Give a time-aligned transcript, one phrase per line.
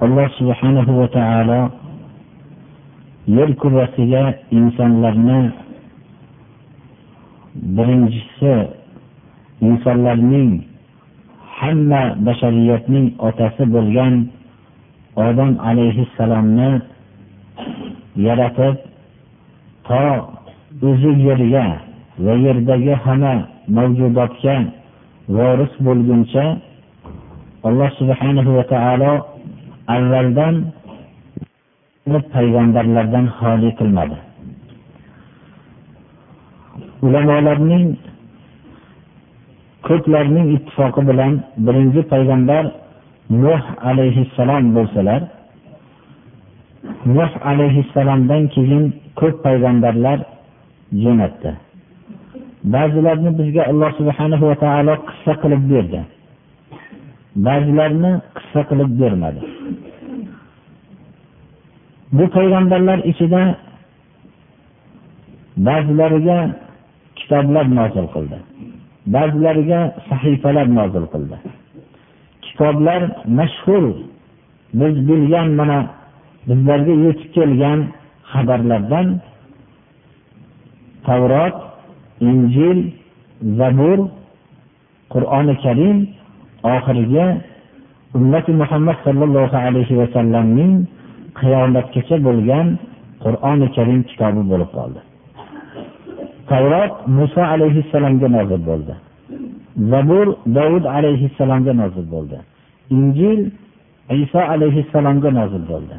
[0.00, 1.60] Alloh subhanahu va taolo
[3.26, 4.22] yer kurrasiga
[4.54, 5.50] insonlarni
[7.76, 8.54] birinchisi
[9.68, 10.62] insonlarning
[11.58, 14.14] hamma bashariyatning otasi bo'lgan
[15.26, 16.70] odam alayhissalomni
[18.26, 18.76] yaratib
[19.88, 20.04] to
[20.90, 21.66] o'zi yerga
[22.24, 23.34] va yerdagi hamma
[23.76, 24.56] mavjudotga
[25.36, 26.44] voris bo'lguncha
[27.66, 29.37] alloh subhanahu va taolo
[29.94, 30.54] avvaldan
[32.34, 34.18] payg'ambarlardan xoli qilmadi.
[37.06, 37.86] Ulamolarning
[39.88, 41.32] ko'plarning ittifoqi bilan
[41.66, 42.64] birinchi payg'ambar
[43.44, 45.20] nuh alayhissalom bo'lsalar
[47.16, 48.84] nuh alayhissalomdan keyin
[49.20, 50.18] ko'p payg'ambarlar
[51.02, 51.50] jo'natdi.
[52.74, 56.00] Ba'zilarini bizga alloh subhanahu va taolo qissa qilib berdi.
[57.46, 59.40] Ba'zilarini qissa qilib bermadi.
[62.16, 63.42] Bu payg'ambarlar ichida
[65.68, 66.38] ba'zilariga
[67.18, 68.38] kitoblar nozil qildi.
[69.14, 71.36] Ba'zilariga sahifalar nozil qildi.
[72.46, 73.00] Kitoblar
[73.38, 73.84] mashhur
[74.80, 75.78] biz bilgan mana
[76.48, 77.80] bizlarga yetib kelgan
[78.32, 79.06] xabarlardan
[81.06, 81.56] tavrot
[82.30, 82.78] injil
[83.58, 83.98] zabur
[85.12, 85.98] qur'oni karim
[86.76, 87.26] oxirgi
[88.18, 90.72] ummati muhammad sollallohu alayhi vasallamning
[91.40, 92.66] qiyomatgacha bo'lgan
[93.24, 95.00] qur'oni karim kitobi bo'lib qoldi.
[96.50, 98.94] Tavrot muso alayhissalomga nozil bo'ldi.
[99.92, 102.38] Zabur dovud alayhissalomga nozil bo'ldi.
[102.96, 103.40] Injil
[104.22, 105.96] iso alayhissalomga nozil bo'ldi.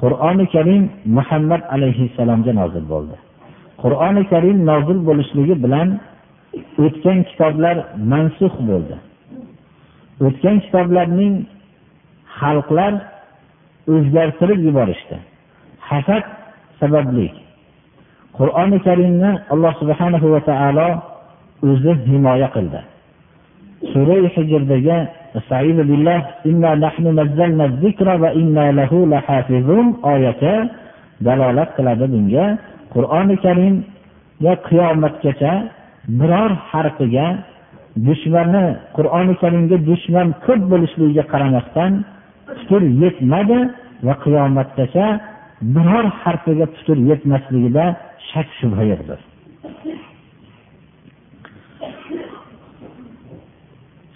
[0.00, 0.82] Qur'oni karim
[1.16, 3.16] muhammad alayhissalomga nozil bo'ldi.
[3.82, 5.88] Qur'oni karim nozil bo'lishligi bilan
[6.84, 7.76] o'tgan kitoblar
[8.12, 8.96] mansux bo'ldi.
[10.26, 11.34] O'tgan kitoblarning
[12.38, 12.92] xalqlar
[13.94, 15.16] o'zgartirib yuborishdi.
[15.88, 16.24] Hasad
[16.80, 17.28] sababli.
[18.38, 20.88] Qur'oni karimni alloh subhanahu va taolo
[21.70, 22.80] o'zi himoya qildi.
[23.92, 24.98] Sura hijrdagi
[30.12, 30.54] oyati
[31.26, 32.46] dalolat qiladi bunga.
[32.94, 35.52] Qur'oni karimga qiyomatgacha
[36.18, 37.26] biror harfiga
[38.06, 38.64] dushmani
[38.96, 41.92] qur'oni karimga dushman ko'p bo'lishligiga qaramasdan
[42.56, 43.58] putur yetmadi
[44.06, 45.06] va qiyomatgacha
[45.74, 47.84] biror harfiga putur yetmasligida
[48.30, 49.20] shak shubha yo'qdir.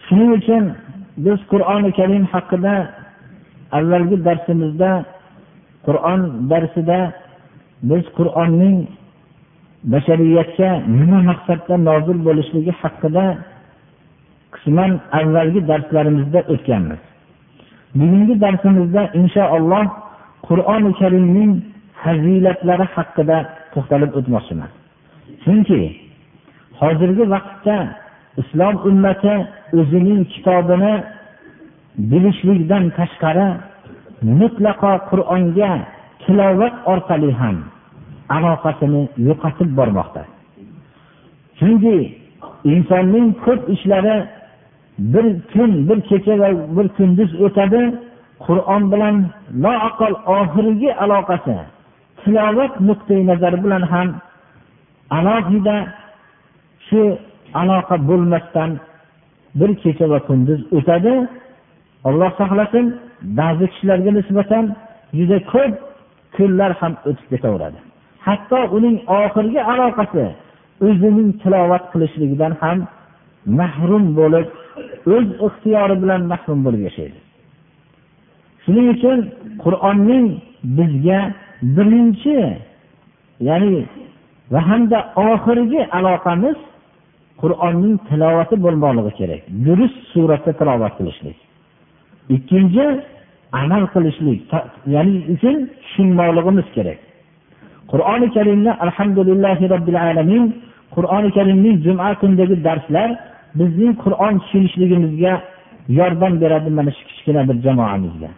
[0.04, 0.65] Shuning uchun
[1.25, 2.75] biz qur'oni karim haqida
[3.78, 4.91] avvalgi darsimizda
[5.87, 6.98] qur'on darsida
[7.91, 8.76] biz qur'onning
[9.92, 13.25] bashariyatga nima maqsadda nozil bo'lishligi haqida
[14.62, 17.00] qisman avvalgi darslarimizda o'tganmiz.
[17.95, 19.87] Bugungi darsimizda inshaalloh
[20.49, 21.53] qur'oni karimning
[22.03, 23.39] fazilatlari haqida
[23.72, 24.71] to'xtalib o'tmoqchiman.
[25.43, 25.81] Chunki
[26.81, 27.77] hozirgi vaqtda
[28.43, 29.34] islom ummati
[29.78, 30.95] o'zining kitobini
[32.11, 33.49] bilishlikdan tashqari
[34.41, 35.72] mutlaqo qur'onga
[36.22, 37.56] tilovat orqali ham
[38.37, 40.22] aloqasini yo'qotib bormoqda.
[41.59, 41.97] Chunki
[42.75, 44.17] insonning ko'p ishlari
[44.98, 47.82] bir kun bir kecha va bir kunduz o'tadi
[48.47, 49.16] qur'on bilan
[49.64, 51.56] loaqal oxirgi aloqasi
[52.25, 54.08] tilovat nuqtai nazari bilan ham
[55.19, 55.76] alohida
[56.86, 57.03] shu
[57.60, 58.70] aloqa bo'lmasdan
[59.54, 61.14] bir kecha va kunduz o'tadi.
[62.09, 62.86] Alloh saqlasin
[63.41, 64.64] ba'zi kishilarga nisbatan
[65.19, 65.74] juda ko'p
[66.36, 67.78] kunlar ham o'tib ketaveradi.
[68.27, 70.24] Hatto uning oxirgi aloqasi
[70.86, 72.78] o'zining tilovat qilishligidan ham
[73.59, 74.48] mahrum bo'lib
[75.15, 77.19] o'z ixtiyori bilan mahrum bo'lib yashaydi.
[78.65, 79.19] Shuning uchun
[79.65, 80.27] qur'onning
[80.78, 81.21] bizga
[81.77, 82.39] birinchi
[83.48, 83.78] ya'ni
[84.53, 84.98] va hamda
[85.30, 86.59] oxirgi aloqamiz
[87.42, 89.42] qur'onning tilovati bo'lmoqligi kerak.
[89.66, 91.39] Durust suratda tilovat qilishlik.
[92.36, 92.86] Ikkinchi
[93.63, 94.41] amal qilishlik
[94.95, 96.98] ya'ni uchun tushunmoqligimiz kerak.
[97.92, 100.45] Qur'oni karimni alhamdulillahi robbil alamin
[100.95, 103.09] qur'oni karimning juma kunidagi darslar
[103.59, 105.33] bizning qur'on tushunishligimizga
[105.99, 108.31] yordam beradi mana shu kichkina bir jamoamizga.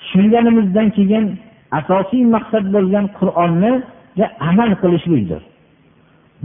[0.00, 1.24] Tushunganimizdan keyin
[1.78, 5.42] asosiy maqsad bo'lgan qur'onniga amal qilishlikdir.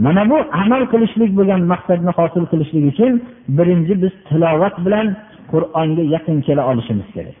[0.04, 3.12] Mana bu amal qilishlik bo'lgan maqsadni hosil qilishlik uchun
[3.58, 5.06] birinchi biz tilovat bilan
[5.52, 7.36] qur'onga yaqin kela olishimiz kerak.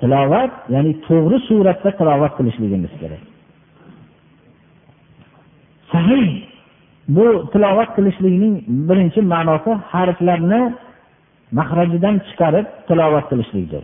[0.00, 3.22] Tilovat ya'ni to'g'ri suratda tilovat qilishligimiz kerak.
[5.92, 6.49] Sahih
[7.14, 8.54] bu tilovat qilishlikning
[8.88, 10.60] birinchi ma'nosi harflarni
[11.58, 13.82] mahrajidan chiqarib tilovat qilishlikdir.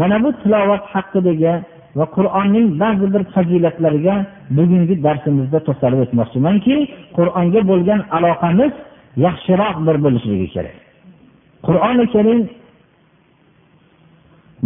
[0.00, 1.54] Mana bu tilovat haqidagi
[1.98, 4.14] va qur'onning ba'zi bir fazilatlariga
[4.56, 6.76] bugungi darsimizda to'xtalib o'tmoqchimanki
[7.16, 8.72] qur'onga bo'lgan aloqamiz
[9.26, 10.76] yaxshiroq bir bo'lishligi kerak.
[11.66, 12.40] Qur'oni karim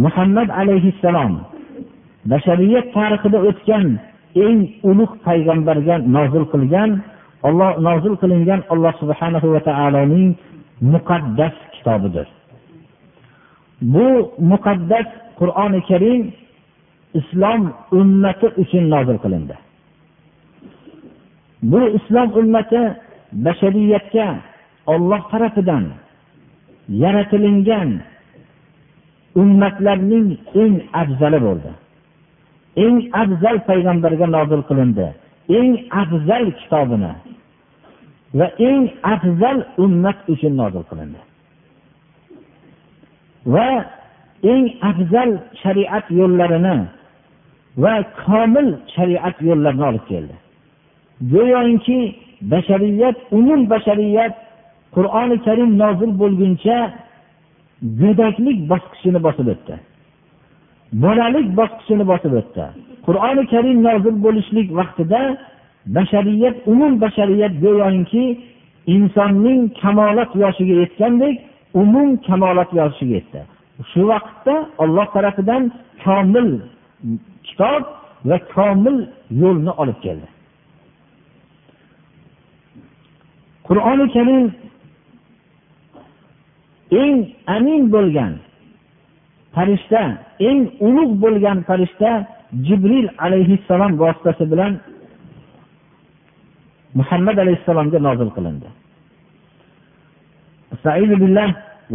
[0.05, 1.33] muhammad alayhissalom
[2.31, 3.85] bashariyat tarixida o'tgan
[4.45, 4.59] eng
[4.89, 6.89] ulug' payg'ambarga nozil qilgan
[7.47, 10.29] olloh nozil qilingan alloh subhanahu va taoloning
[10.81, 12.27] muqaddas kitobidir.
[13.93, 14.07] Bu
[14.51, 15.07] muqaddas
[15.39, 16.21] qur'oni karim
[17.19, 17.61] islom
[17.99, 19.55] ummati uchun nozil qilindi.
[21.71, 22.81] Bu islom ummati
[23.45, 24.27] bashariyatga
[24.93, 25.85] olloh tarafidan
[27.03, 27.89] yaratilingan
[29.41, 30.27] ummatlarning
[30.61, 31.71] eng afzali bo'ldi.
[32.85, 35.07] Eng afzal payg'ambarga nozil qilindi.
[35.57, 37.13] Eng afzal kitobini
[38.37, 41.21] va eng afzal ummat uchun nozil qilindi.
[43.53, 43.69] Va
[44.53, 45.31] eng afzal
[45.61, 46.77] shariat yo'llarini
[47.83, 47.93] va
[48.23, 50.35] komil shariat yo'llarini olib keldi.
[51.33, 51.99] Go'yoki
[52.51, 54.33] bashariyat umum bashariyat
[54.95, 56.77] qur'oni karim nozil bo'lguncha
[58.01, 59.75] go'daklik bosqichini bosib o'tdi.
[60.93, 62.65] Bolalik bosqichini bosib o'tdi.
[63.05, 65.21] Qur'oni karim nozil bo'lishlik vaqtida
[65.95, 68.25] bashariyat umum bashariyat go'yoki
[68.95, 71.35] insonning kamolat yoshiga yetgandek
[71.81, 73.41] umum kamolat yoshiga yetdi.
[73.91, 75.63] Shu vaqtda olloh tarafidan
[76.03, 76.49] komil
[77.47, 77.83] kitob
[78.29, 78.97] va komil
[79.41, 80.27] yo'lni olib keldi.
[83.67, 84.45] Qur'oni karim
[87.01, 87.17] eng
[87.55, 88.33] amin bo'lgan
[89.58, 90.02] farishta
[90.48, 92.10] eng ulug' bo'lgan farishta
[92.66, 94.72] jibril alayhissalom vositasi bilan
[96.98, 98.68] muhammad alayhissalomga nozil qilindi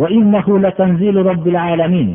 [0.01, 2.09] وإنه لتنزيل رب العالمين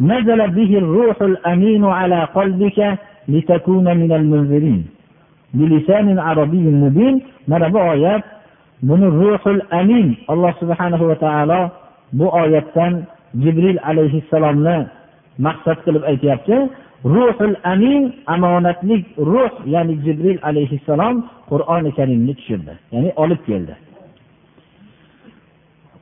[0.00, 2.78] نزل به الروح الأمين على قلبك
[3.28, 4.80] لتكون من المنذرين
[5.54, 7.14] بلسان عربي مبين
[7.46, 8.24] mana bu oyat
[8.82, 11.70] buni ruhul amin alloh subhanahu va taolo
[12.12, 13.06] bu oyatdan
[13.43, 14.77] jibril alayhissalomni
[15.45, 16.57] maqsad qilib aytyapti
[17.05, 21.15] ruhul amin omonatlik ruh ya'ni jibril alayhissalom
[21.49, 23.75] qur'oni karimni tushirdi ya'ni olib keldi.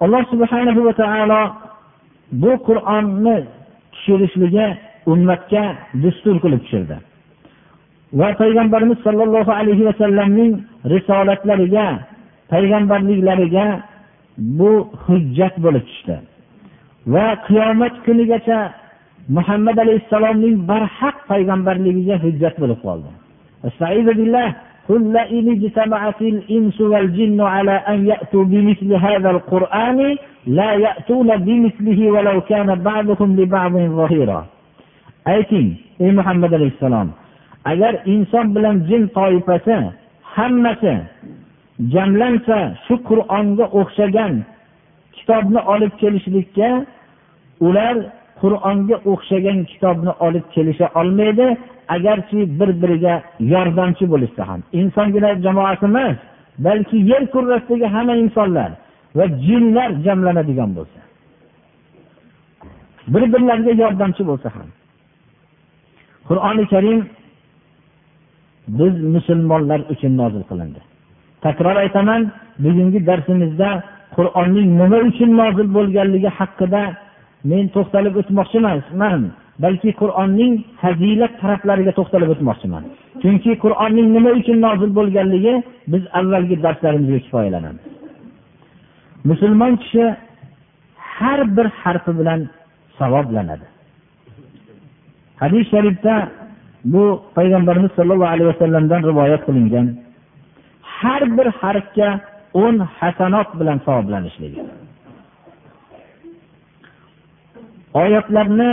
[0.04, 1.42] Alloh subhanahu va taolo
[2.32, 3.38] bu qur'onni
[3.94, 4.68] tushirishligi
[5.12, 5.64] ummatga
[6.04, 6.98] dustur qilib tushirdi.
[8.20, 10.54] Va payg'ambarimiz sollallohu alayhi vasallamning
[10.94, 11.88] risolatlariga
[12.52, 13.66] payg'ambarliklariga
[14.60, 14.72] bu
[15.06, 16.16] hujjat bo'lib tushdi.
[17.15, 18.59] va qiyomat kunigacha
[19.37, 23.11] muhammad alayhissalomning barhaq payg'ambarligiga hujjat bo'lib qoldi
[24.89, 30.17] قل لئن اجتمعت الإنس والجن على أن يأتوا بمثل هذا القرآن
[30.47, 34.41] لا يأتون بمثله ولو كان بعضهم لبعض ظهيرا
[35.35, 35.69] ayting
[36.05, 37.09] ey muhammad alayhissalom
[37.73, 39.77] agar inson bilan jin toifasi
[40.37, 40.95] hammasi
[41.95, 44.35] jamlansa shu qur'onga o'xshagan
[45.17, 46.69] kitobni olib kelishlikka
[47.68, 47.96] ular
[48.42, 51.46] qur'onga o'xshagan kitobni olib kelisha olmaydi
[51.96, 53.14] agarchi bir biriga
[53.54, 54.62] yordamchi bo'lishsa ham.
[54.80, 56.18] Insongina jamoasi emas
[56.66, 58.72] balki yer kurrasidagi hamma insonlar
[59.18, 61.00] va jinlar jamlanadigan bo'lsa.
[63.14, 64.70] Bir birlariga yordamchi bo'lsa ham.
[66.28, 67.00] Qur'oni karim
[68.80, 70.82] biz musulmonlar uchun nozil qilindi.
[71.46, 72.22] Takror aytaman
[72.64, 73.70] bugungi darsimizda
[74.16, 76.82] qur'onning nima uchun nozil bo'lganligi haqida
[77.52, 79.22] men to'xtalib o'tmoqchi emasman
[79.64, 82.84] balki qur'onning fazilat taraflariga to'xtalib o'tmoqchiman.
[83.22, 85.54] Chunki qur'onning nima uchun nozil bo'lganligi
[85.94, 87.84] biz avvalgi darslarimizga kifoyalanamiz
[89.26, 90.16] musulmon kishi
[91.18, 92.50] har bir harfi bilan
[93.00, 93.68] savoblanadi.
[95.42, 96.30] Hadis sharifda
[96.94, 97.04] bu
[97.36, 99.88] payg'ambarimiz sollallohu alayhi vasallamdan rivoyat qilingan.
[100.82, 102.10] Har bir harfga
[102.54, 104.62] o'n hasanot bilan savoblanishligi.
[107.94, 108.70] Oyatlarni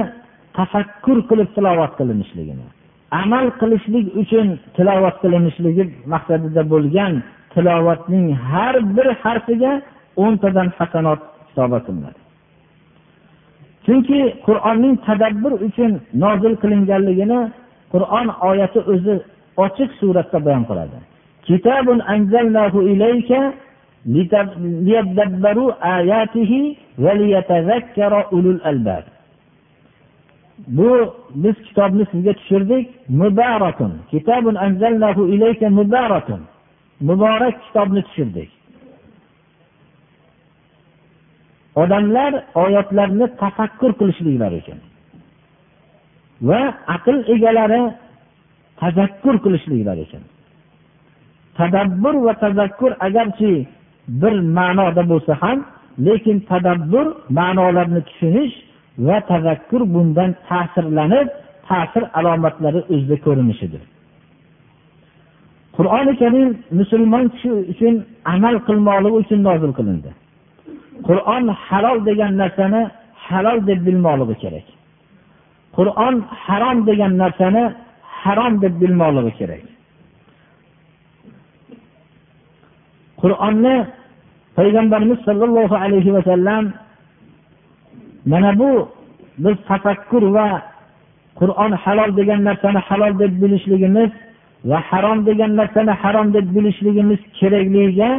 [0.56, 2.66] tafakkur qilib tilovat qilinishligini
[3.10, 7.12] amal qilishlik uchun tilovat qilinishligi maqsadida bo'lgan
[7.54, 9.72] tilovatning har bir harfiga
[10.24, 12.20] o'ntadan hasanot hisoba qilinadi.
[13.86, 15.90] Chunki qur'onning tadabbur uchun
[16.24, 17.40] nozil qilinganligini
[17.92, 19.14] qur'on oyati o'zi
[19.64, 20.98] ochiq suratda bayon qiladi.
[25.80, 26.76] Ayatihi
[28.32, 28.60] ulul
[30.68, 33.08] bu biz kitobni sizga tushirdik.
[33.08, 33.92] Mubarakun.
[34.10, 36.40] Kitabun anzalnahu ilayka mubarakun.
[37.00, 38.50] Muborak kitobni tushirdik.
[41.76, 44.78] Odamlar oyatlarni tafakkur qilishliklari uchun
[46.48, 46.60] va
[46.94, 47.82] aql egalari
[48.80, 50.22] tazakkur qilishliklari uchun.
[51.58, 53.52] Tadabbur va tazakkur agarchi
[54.08, 55.58] bir ma'noda bo'lsa ham
[56.06, 57.06] lekin tadabbur
[57.38, 58.54] ma'nolarni tushunish
[59.06, 61.28] va tazakkur bundan ta'sirlanib
[61.68, 63.82] ta'sir alomatlari o'zida ko'rinishidir.
[65.76, 66.48] Qur'oni karim
[66.78, 67.94] musulmon kishi uchun
[68.34, 70.10] amal qilmoqligi uchun nozil qilindi.
[71.08, 72.82] Qur'on halol degan narsani
[73.26, 74.66] halol deb bilmoqligi kerak.
[75.76, 77.64] Qur'on harom degan narsani
[78.22, 79.64] harom deb bilmoqligi kerak.
[83.26, 83.76] Qur'onni
[84.56, 86.64] payg'ambarimiz sollallohu alayhi vasallam
[88.32, 88.88] mana bu
[89.44, 90.48] biz tafakkur va
[91.40, 94.10] qur'on halol degan narsani halol deb bilishligimiz
[94.70, 98.10] va harom degan narsani harom deb bilishligimiz kerakligiga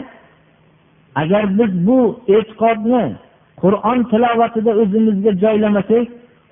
[1.22, 2.00] agar biz bu
[2.36, 3.06] e'tiqodni
[3.62, 6.06] qur'on tilovatida o'zimizga joylamasak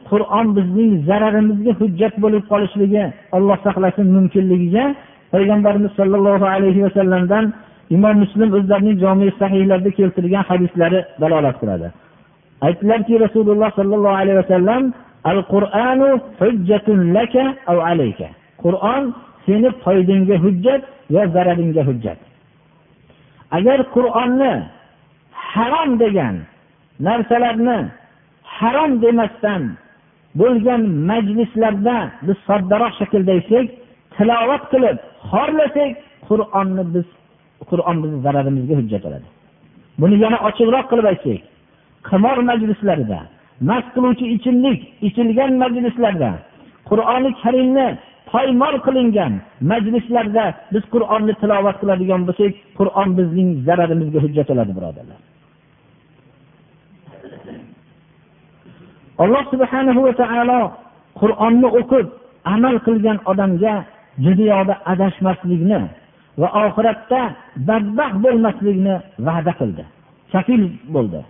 [0.10, 3.04] qur'on bizning zararimizga hujjat bo'lib qolishligi
[3.38, 4.86] alloh saqlasin mumkinligiga
[5.34, 7.46] payg'ambarimiz sollallohu alayhi vasallamdan
[7.90, 11.88] imom muslim o'zlarining jomi sahiylarida keltirgan hadislari dalolat qiladi.
[12.68, 14.84] Aytdilarki rasululloh sollallohu alayhi vasallam
[15.32, 18.28] al qur'anu hujjatun laka av alayka.
[18.64, 19.04] Qur'on
[19.46, 20.82] seni foydangga hujjat
[21.14, 22.20] va zararingga hujjat.
[23.58, 24.54] Agar qur'onni
[25.54, 26.36] harom degan
[27.08, 27.80] narsalarni
[28.58, 29.64] harom demasdan
[30.40, 33.68] bo'lgan majlislarda biz soddaroq shaklda aytsak
[34.16, 34.98] tilovat qilib
[35.32, 35.92] xorlasak
[36.28, 37.08] qur'onni biz
[37.70, 39.28] qur'on bizni zararimizga hujjat bo'ladi
[40.02, 41.42] buni yana ochiqroq qilib aytsak
[42.10, 43.20] qimor majlislarida
[43.70, 46.32] mast qiluvchi ichimlik ichilgan majlislarda
[46.90, 47.88] qur'oni karimni
[48.32, 49.34] poymol qilingan
[49.72, 55.20] majlislarda biz qur'onni tilovat qiladigan bo'lsak qur'on bizning zararimizga hujjat bo'ladi birodarlar.
[59.24, 60.62] Alloh subhanahu va taolo
[61.22, 62.06] qur'onni o'qib
[62.54, 63.76] amal qilgan odamga
[64.26, 65.80] dunyoda adashmaslikni
[66.42, 67.22] va oxiratda
[67.68, 68.96] badbaxt bo'lmaslikni
[69.28, 69.84] va'da qildi.
[70.32, 70.64] Kafil
[70.96, 71.22] bo'ldi.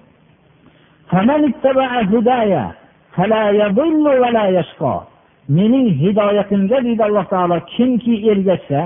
[5.58, 8.82] Mening hidoyatimga deydi alloh taolo kimki ergashsa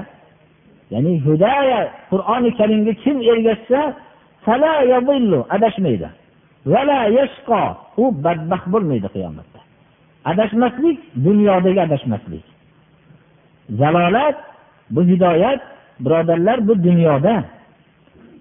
[0.91, 1.79] ya'ni hudaya
[2.11, 3.79] qur'oni karimga kim ergashsa
[5.55, 6.09] adashmaydi.
[8.01, 9.59] U badbaxt bo'lmaydi qiyomatda.
[10.31, 12.45] Adashmaslik dunyodagi adashmaslik.
[13.79, 14.37] Zalolat
[14.93, 15.61] bu hidoyat
[16.03, 17.35] birodarlar bu dunyoda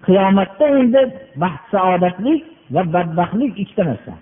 [0.05, 1.01] qiyomatda endi
[1.41, 2.41] baxt saodatlik
[2.73, 4.13] va badbaxtlik ikkita narsa.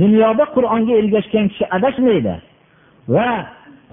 [0.00, 2.34] Dunyoda qur'onga ergashgan kishi adashmaydi
[3.14, 3.28] va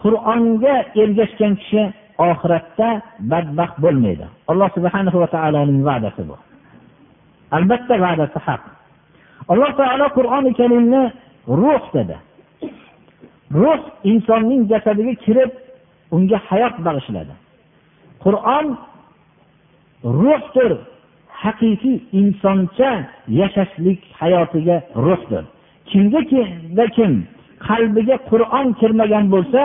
[0.04, 1.84] qur'onga ergashgan kishi
[2.30, 2.90] oxiratda
[3.32, 4.26] badbaxt bo'lmaydi.
[4.52, 6.36] Alloh subhana va taoloning va'dasi bu.
[7.58, 8.64] Albatta va'dasi haq.
[9.52, 11.04] Alloh taolo qur'oni karimni
[11.62, 12.18] ruh dedi.
[13.62, 15.52] Ruh insonning jasadiga kirib
[16.16, 17.34] unga hayot bag'ishladi.
[18.25, 18.67] qur'on
[20.21, 20.73] ruhdir
[21.43, 22.91] haqiqiy insoncha
[23.41, 24.77] yashashlik hayotiga
[25.07, 25.45] ruhdir
[25.91, 26.21] kimga
[26.97, 27.13] kim
[27.69, 29.63] qalbiga qur'on kirmagan bo'lsa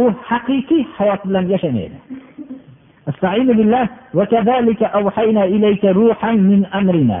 [0.00, 1.98] u haqiqiy hayot bilan yashamaydi
[3.10, 7.20] استعين بالله وكذلك أوحينا إليك روحا من أمرنا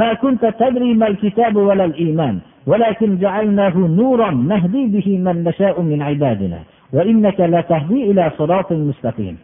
[0.00, 6.02] ما كنت تدري ما الكتاب ولا الإيمان ولكن جعلناه نورا نهدي به من نشاء من
[6.02, 6.60] عبادنا
[6.92, 9.36] وإنك لتهدي إلى صراط مستقيم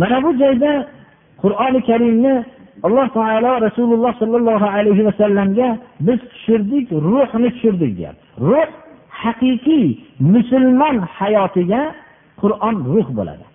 [0.00, 0.72] mana bu joyda
[1.42, 2.34] qur'oni karimni
[2.86, 5.68] alloh taolo rasululloh sollallohu alayhi vasallamga
[6.06, 8.24] biz tushirdik ruhni tushirdik deyapti.
[8.50, 8.68] Ruh
[9.22, 9.86] haqiqiy
[10.34, 11.82] musulmon hayotiga
[12.40, 13.46] qur'on ruh bo'ladi.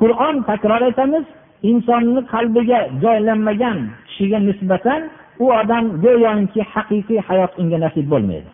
[0.00, 1.24] Qur'on takror aytamiz
[1.70, 5.00] insonni qalbiga joylanmagan kishiga nisbatan
[5.44, 8.50] u odam go'yoki haqiqiy hayot unga nasib bo'lmaydi.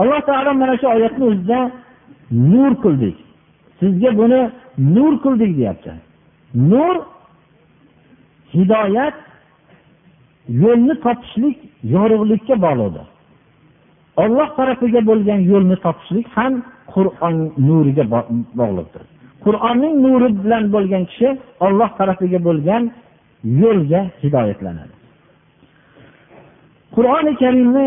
[0.00, 1.60] Alloh taolo mana shu oyatni o'zida
[2.52, 3.16] nur qildik.
[3.82, 4.40] Sizga buni
[4.78, 5.92] nur qildik deyapti.
[6.72, 6.94] Nur
[8.54, 9.16] hidoyat
[10.62, 11.58] yo'lni topishlik
[11.94, 13.06] yorug'likka bog'liqdir.
[14.22, 16.52] Olloh tarafiga bo'lgan yo'lni topishlik ham
[16.92, 17.36] qur'on
[17.68, 18.04] nuriga
[18.60, 19.02] bog'liqdir.
[19.44, 21.28] Qur'onning nuri bilan bo'lgan kishi
[21.66, 22.82] olloh tarafiga bo'lgan
[23.62, 24.94] yo'lga hidoyatlanadi.
[26.94, 27.86] Qur'oni karimni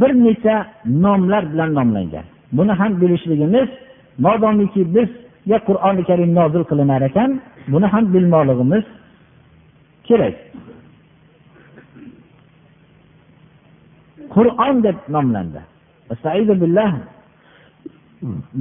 [0.00, 0.56] bir necha
[1.04, 2.26] nomlar bilan nomlangan.
[2.57, 3.69] buni ham bilishligimiz
[4.25, 7.31] modomiki bizga qur'oni karim nozil qilinar ekan
[7.71, 8.85] buni ham bilmoqligimiz
[10.07, 10.35] kerak
[14.35, 15.61] qur'on deb nomlandi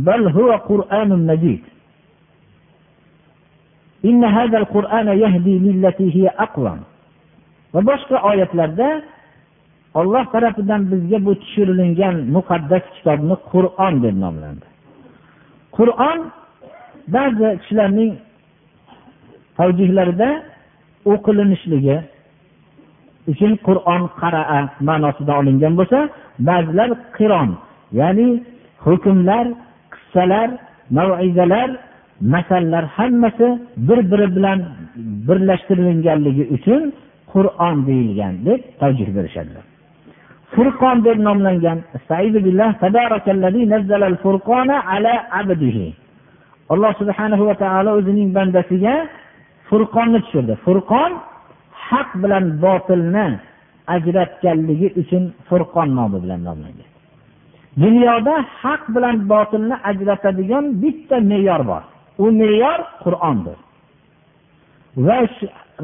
[0.06, 1.62] بل هو قرآن مجيد
[4.04, 6.80] إن هذا القرآن يهدي للتي هي أقوم
[7.76, 8.88] va boshqa oyatlarda
[9.99, 14.65] olloh tarafidan bizga bu tushirilgan muqaddas kitobni qur'on deb nomlandi.
[15.77, 16.19] Qur'on
[17.15, 18.11] ba'zi kishilarning
[19.57, 20.29] tavjihlarida
[21.11, 21.97] o'qilinishligi
[23.31, 25.99] uchun qur'on qaraa ma'nosida olingan bo'lsa
[26.49, 27.49] ba'zilar qiron
[27.99, 28.27] ya'ni
[28.85, 29.45] hukmlar
[29.93, 30.49] qissalar
[30.97, 31.69] maizalar
[32.33, 33.47] masallar hammasi
[33.87, 34.59] bir biri bilan
[35.27, 36.81] birlashtirilganligi uchun
[37.33, 39.70] qur'on deyilgan deb tavjih berishadilar.
[40.55, 41.79] Furqon deb nomlangan.
[46.73, 48.95] Alloh subhanahu va taolo o'zining bandasiga
[49.69, 50.53] furqonni tushirdi.
[50.65, 51.11] Furqon
[51.87, 53.27] haq bilan botilni
[53.95, 56.89] ajratganligi uchun furqon nomi bilan nomlangan.
[57.83, 61.83] Dunyoda haq bilan botilni ajratadigan bitta me'yor bor.
[62.23, 63.57] U me'yor qur'ondir.
[65.05, 65.17] Va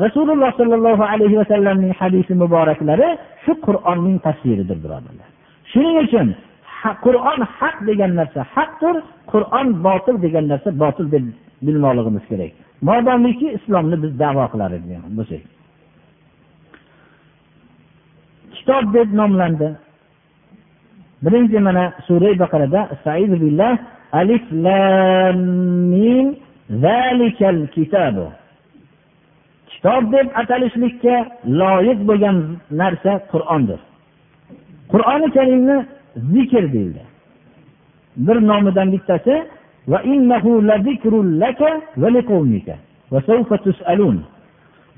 [0.04, 3.08] rasululloh sollallohu alayhi vasallamning hadisi muboraklari
[3.44, 5.27] shu qur'onning tasviridir birodarlar.
[5.72, 6.27] Shuning uchun
[7.06, 8.96] qur'on haq degan narsa haqdir
[9.32, 11.25] qur'on botil degan narsa botil deb
[11.66, 12.51] bilmoqligimiz kerak.
[12.89, 14.72] Modomiki islomni biz davo qilar
[15.18, 15.44] bo'lsak.
[18.56, 19.70] Kitob deb nomlandi.
[21.24, 22.82] Birinchi mana sura baqarada
[24.20, 25.39] alif lam
[25.92, 26.27] mim
[26.84, 28.27] zalikal kitabu.
[29.88, 31.15] Kitob deb atalishlikka
[31.46, 32.38] loyiq bo'lgan
[32.72, 33.79] narsa qur'ondir.
[34.91, 35.77] Qur'oni karimni
[36.34, 37.03] zikr deyildi.
[38.25, 39.36] Bir nomidan bittasi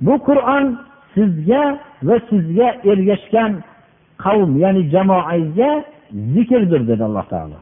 [0.06, 0.66] bu qur'on
[1.16, 1.64] sizga
[2.08, 3.52] va sizga ergashgan
[4.24, 5.72] qavm ya'ni jamoangizga
[6.34, 7.58] zikrdir dedi alloh taolo.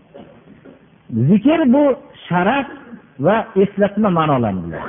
[1.30, 1.84] Zikr bu
[2.28, 2.68] sharaf
[3.26, 4.80] va eslatma ma'nolarini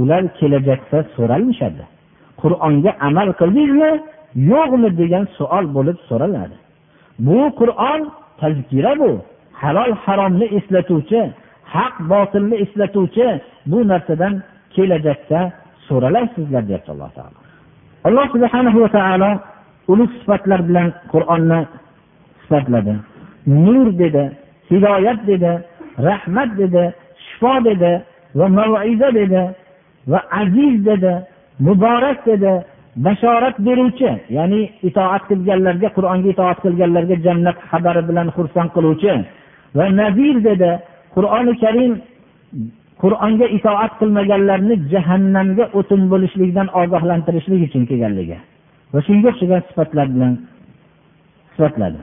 [0.00, 1.84] ular kelajakda so'ralishadi
[2.42, 3.90] qur'onga amal qildingizmi
[4.52, 6.56] yo'qmi degan savol bo'lib so'raladi.
[7.26, 8.00] Bu qur'on
[8.40, 9.10] tazkira bu.
[9.60, 11.20] Halol haromni eslatuvchi
[11.74, 13.26] haq botilni eslatuvchi
[13.70, 14.34] bu narsadan
[14.74, 15.40] kelajakda
[15.88, 17.38] so'ralaysizlar deyapti alloh taolo.
[18.08, 19.30] Alloh subhana va taolo
[19.92, 21.60] ulug' sifatlar bilan qur'onni
[22.42, 22.94] sifatladi.
[23.64, 24.24] Nur dedi
[24.70, 25.52] hidoyat dedi
[26.08, 26.84] rahmat dedi
[27.26, 27.92] shifo dedi
[28.38, 29.42] va maiza dedi.
[30.11, 31.13] va aziz dedi
[31.67, 32.53] muborak dedi
[33.05, 39.13] bashorat beruvchi ya'ni itoat qilganlarga qur'onga itoat qilganlarga jannat xabari bilan xursand qiluvchi
[39.77, 40.71] va nazir dedi
[41.15, 41.93] qur'oni karim
[43.03, 48.37] qur'onga itoat qilmaganlarni jahannamga o'tin bo'lishlikdan ogohlantirishlik uchun kelganligi
[48.93, 50.33] va shunga o'xshagan sifatlar bilan
[51.55, 52.01] sifatladi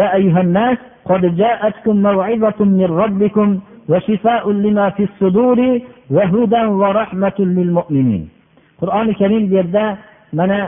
[0.00, 0.78] يا أيها الناس
[1.10, 3.48] قد جاءتكم موعظة من ربكم
[8.79, 9.97] qur'oni karim bu yerda
[10.39, 10.59] mana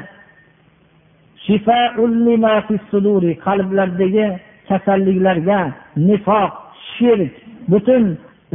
[3.45, 4.27] qalblardagi
[4.69, 5.59] kasalliklarga
[6.07, 6.51] nifoq
[6.93, 7.33] shirk
[7.71, 8.03] butun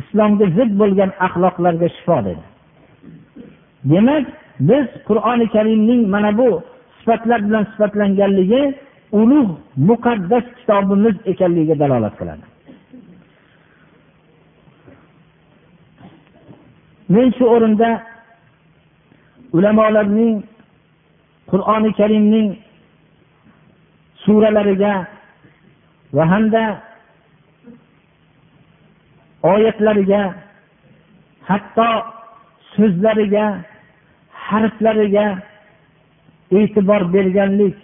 [0.01, 2.45] islomga zid bo'lgan axloqlarga shifo dedi.
[3.91, 4.27] Demak
[4.69, 6.49] biz qur'oni karimning mana bu
[6.99, 8.63] sifatlar bilan sifatlanganligi
[9.21, 9.53] ulug'
[9.89, 12.52] muqaddas kitobimiz ekanligiga dalolat qiladi.
[17.09, 17.91] Men shu o'rinda
[19.53, 20.43] ulamolarning
[21.51, 22.49] qur'oni karimning
[24.25, 24.95] suralariga
[26.17, 26.65] va hamda
[29.53, 30.23] oyatlariga
[31.49, 31.89] hatto
[32.75, 33.47] so'zlariga
[34.49, 35.27] harflariga
[36.59, 37.77] e'tibor berganlik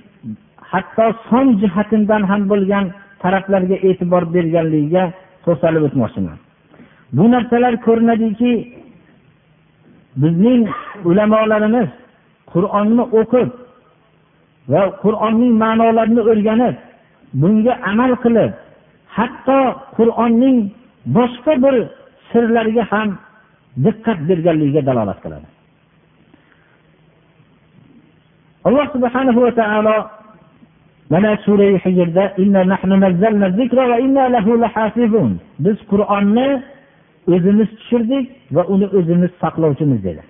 [0.73, 2.85] hatto son jihatidan ham bo'lgan
[3.23, 5.05] taraflarga e'tibor berganligiga
[5.45, 6.39] to'xtalib o'tmoqchiman.
[7.17, 8.53] Bu narsalar ko'rinadiki
[10.23, 10.63] bizning
[11.09, 11.89] ulamolarimiz
[12.53, 13.49] qur'onni o'qib
[14.73, 16.77] va qur'onning ma'nolarini o'rganib
[17.41, 18.53] bunga amal qilib
[19.17, 19.61] hatto
[19.97, 20.59] qur'onning
[21.17, 21.77] boshqa bir
[22.31, 23.09] sirlariga ham
[23.85, 25.49] diqqat berganligiga dalolat qiladi.
[28.69, 29.97] Alloh subhanahu va taolo
[31.13, 32.25] mana surai hijrda
[35.65, 36.49] biz qur'onni
[37.33, 40.23] o'zimiz tushirdik va uni o'zimiz saqlovchimiz dedi.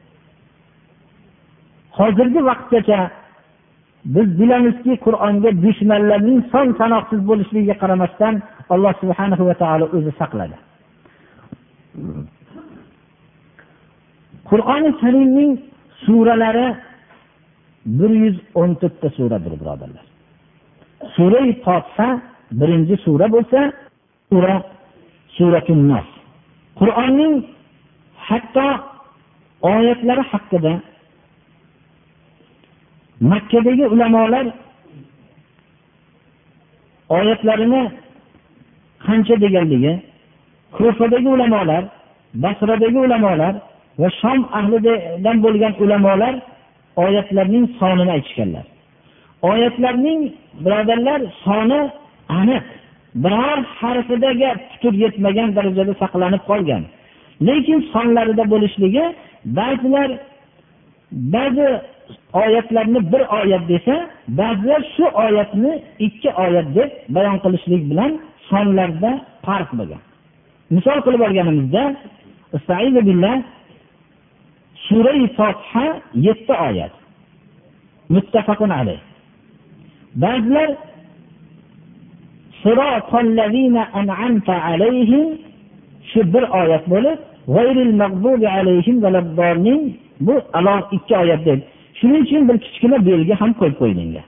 [1.98, 3.00] Hozirgi vaqtgacha
[4.14, 8.34] biz bilamizki qur'onga dushmanlarning son sanoqsiz bo'lishligiga qaramasdan
[8.74, 10.56] alloh subhanahu va taolo o'zi saqladi.
[14.50, 15.50] Qur'oni karimning
[16.04, 16.68] suralari
[17.98, 20.04] bir yuz o'n to'rtta suradir birodarlar.
[21.16, 22.08] Surai fotiha
[22.60, 23.60] birinchi sura bo'lsa
[24.30, 24.54] sura
[25.36, 26.17] suratul nos
[26.78, 27.34] qur'onning
[28.28, 28.66] hatto
[29.72, 30.72] oyatlari haqida
[33.30, 34.46] makkadagi ulamolar
[37.18, 37.82] oyatlarini
[39.06, 39.94] qancha deganligi
[40.76, 41.82] kufadagi ulamolar
[42.44, 43.54] basradagi ulamolar
[44.00, 46.34] va shom ahlidan bo'lgan ulamolar
[47.04, 48.66] oyatlarning sonini aytishganlar.
[49.50, 50.20] Oyatlarning
[50.64, 51.80] birodarlar soni
[52.40, 52.66] aniq.
[53.24, 56.82] Biror harfidaga putur yetmagan darajada saqlanib qolgan.
[57.48, 59.04] Lekin sonlarida bo'lishligi
[59.58, 60.10] ba'zilar
[61.34, 61.68] ba'zi
[62.42, 63.94] oyatlarni bir oyat desa
[64.40, 65.72] ba'zilar shu oyatni
[66.06, 68.12] ikki oyat deb bayon qilishlik bilan
[68.50, 69.10] sonlarda
[69.46, 70.02] farq bo'lgan
[70.76, 71.82] misol qilib olganimizda
[74.88, 76.92] surai fotiha yetti oyat.
[78.08, 79.00] Muttafaqun alayh.
[80.14, 80.68] Ba'zilar
[86.10, 87.18] shu bir oyat bo'lib
[90.20, 91.60] bu alohida ikki oyat deb
[91.98, 94.26] shuning uchun bir kichkina belgi ham qo'yib qo'yilgan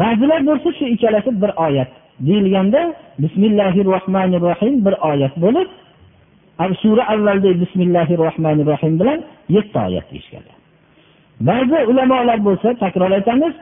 [0.00, 1.90] ba'zilar bo'lsa shu ikkalasi bir oyat
[2.26, 2.80] deyilganda
[3.22, 5.68] bismillahi rohmanir rohim bir oyat bo'lib
[6.82, 9.18] sura avvalda bismillahi rohmanir rohim bilan
[9.56, 10.56] yetti oyat deyishganlar
[11.48, 13.54] ba'zi ulamolar bo'lsa takror aytamiz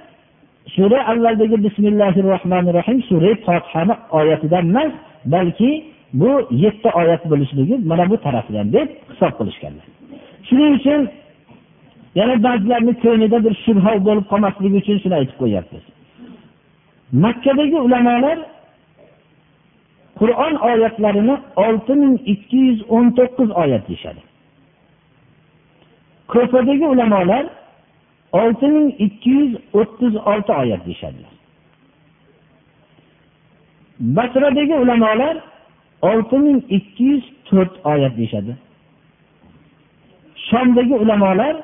[0.74, 4.92] sura avvaldagi bismillahi rohmanir rohim sura fotihani oyatidan emas
[5.24, 5.70] balki
[6.20, 9.86] bu yetti oyat bo'lishligi mana bu tarafdan deb hisob qilishganlar.
[10.48, 11.00] Shuning uchun
[12.18, 15.84] yana ba'zilarni ko'nglida bir shubha bo'lib qolmasligi uchun shuni aytib qo'yyapmiz.
[17.24, 18.38] Makkadagi ulamolar
[20.20, 24.22] qur'on oyatlarini olti ming ikki yuz o'n to'qqiz oyat deyishadi.
[26.32, 27.44] Ko'padagi ulamolar
[28.32, 31.38] olti ming ikki yuz o'ttiz olti oyat deyishadilar
[34.00, 35.36] basradagi ulamolar
[36.02, 38.56] olti ming ikki yuz to'rt oyat deyishadi.
[40.48, 41.56] Shomdagi ulamolar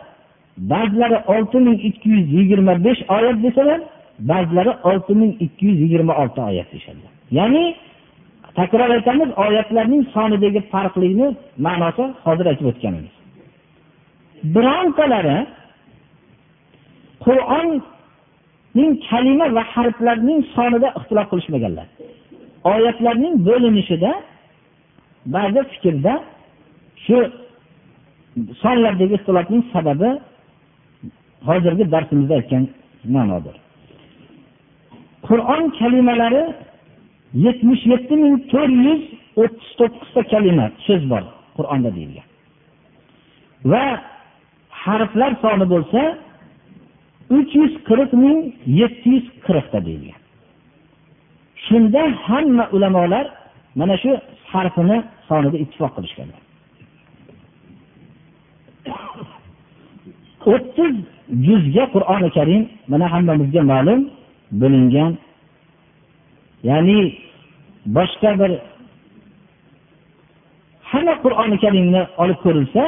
[0.59, 3.81] ba'zilari olti ming ikki yuz yigirma besh oyat desalar
[4.19, 7.07] ba'zilari olti ming ikki yuz yigirma olti oyat deyishadi.
[7.31, 7.77] Ya'ni
[8.55, 11.27] takror aytamiz oyatlarning sonidagi farqlikni
[11.67, 13.15] ma'nosi hozir aytib o'tganimiz
[14.55, 15.39] birontalari
[17.25, 21.87] qur'onning kalima va harflarning sonida ixtilof qilishmaganlar.
[22.73, 24.13] Oyatlarning bo'linishida
[25.35, 26.15] ba'zi fikrda
[27.05, 27.19] shu
[28.63, 30.11] sonlardagi ixtilofning sababi
[31.49, 32.65] hozirgi darsimizda aytgan
[33.15, 33.57] ma'nodir.
[35.29, 36.45] Qur'on kalimalari
[37.47, 39.03] yetmish yetti ming to'rt yuz
[39.43, 41.23] o'ttiz to'qqizta kalima so'z bor
[41.57, 42.27] qur'onda deyilgan.
[43.73, 43.85] Va
[44.85, 46.01] harflar soni bo'lsa
[47.31, 48.39] uch yuz qirq ming
[48.81, 50.21] yetti yuz qirqta deyilgan.
[51.67, 53.27] Shunda hamma ulamolar
[53.79, 54.11] mana shu
[54.53, 54.97] harfini
[55.29, 56.41] sonida ittifoq qilishganlar.
[60.53, 60.95] o'ttiz
[61.49, 64.01] yuzga qur'oni karim mana hammamizga ma'lum
[64.61, 65.13] bo'lingan
[66.71, 67.01] ya'ni
[67.97, 68.51] boshqa bir
[70.91, 72.83] hamma qur'oni karimni olib ko'rilsa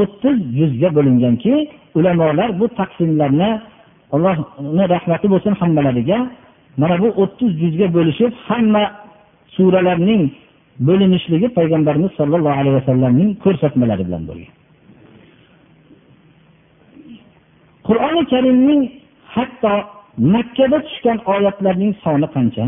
[0.00, 1.54] o'ttiz yuzga bo'linganki
[1.98, 3.50] ulamolar bu taqsimlarni
[4.14, 6.18] allohni rahmati bo'lsin hammalariga
[6.80, 8.84] mana bu o'ttiz yuzga bo'lishib hamma
[9.56, 10.22] suralarning
[10.88, 14.52] bo'linishligi payg'ambarimiz sollallohu alayhi vasallamning ko'rsatmalari bilan bo'lgan.
[17.86, 18.80] Qur'oni karimning
[19.34, 19.72] hatto
[20.34, 22.64] makkada tushgan oyatlarning soni qancha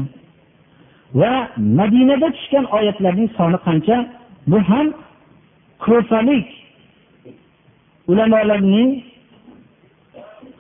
[1.21, 1.33] va
[1.79, 3.97] madinada tushgan oyatlarning soni qancha
[4.51, 4.87] bu ham
[5.87, 6.47] ko'palik
[8.11, 8.91] ulamolarning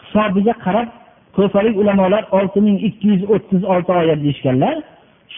[0.04, 0.88] hisobiga qarab
[1.36, 4.74] ko'palik ulamolar olti ming ikki yuz o'ttiz olti oyat deyishganlar.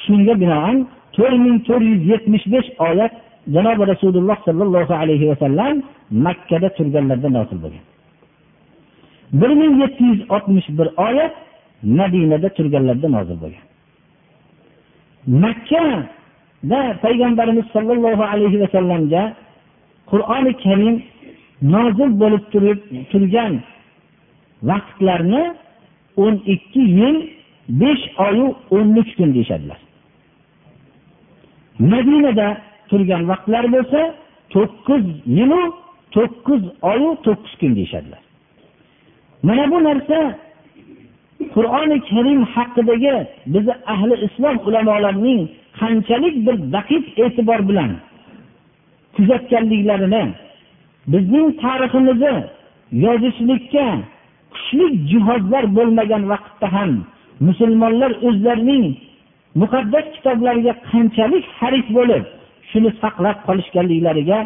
[0.03, 0.77] Shunga binoan
[1.17, 3.13] to'rt ming to'rt yuz yetmish besh oyat
[3.55, 5.75] janobi rasululloh sollallohu alayhi vasallam
[6.27, 7.85] makkada turganlarida nozil bo'lgan.
[9.33, 11.35] bir ming yetti yuz oltmish bir oyat
[11.83, 13.65] madinada turganlarda nozil bo'lgan.
[15.45, 19.23] Makkada payg'ambarimiz sollallohu alayhi vasallamga
[20.11, 20.97] qur'oni karim
[21.63, 22.45] nozil bo'lib
[23.11, 23.53] turgan
[24.71, 25.45] vaqtlarni
[26.23, 27.17] o'n ikki yil
[27.81, 28.47] besh oyu
[28.77, 29.81] o'n uch kun deyishadilar.
[31.93, 32.49] Madinada
[32.91, 34.01] turgan vaqtlar bo'lsa
[34.55, 35.05] to'qqiz
[35.39, 35.63] yilu
[36.15, 38.23] to'qqiz oyu to'qqiz kun deyishadilar.
[39.47, 40.19] Mana bu narsa
[41.55, 43.17] qur'oni karim haqidagi
[43.53, 45.41] bizni ahli islom ulamolarining
[45.81, 47.91] qanchalik bir daqiq e'tibor bilan
[49.17, 50.25] kuzatganliklarini
[51.13, 52.37] bizning tariximizni
[53.05, 53.87] yozishlikka
[54.53, 56.93] kuchli jihozlar bo'lmagan vaqtda ham
[57.47, 58.85] musulmonlar o'zlarining
[59.63, 62.25] muqaddas kitoblariga qanchalik haris bo'lib
[62.71, 64.39] shuni saqlab qolishganliklariga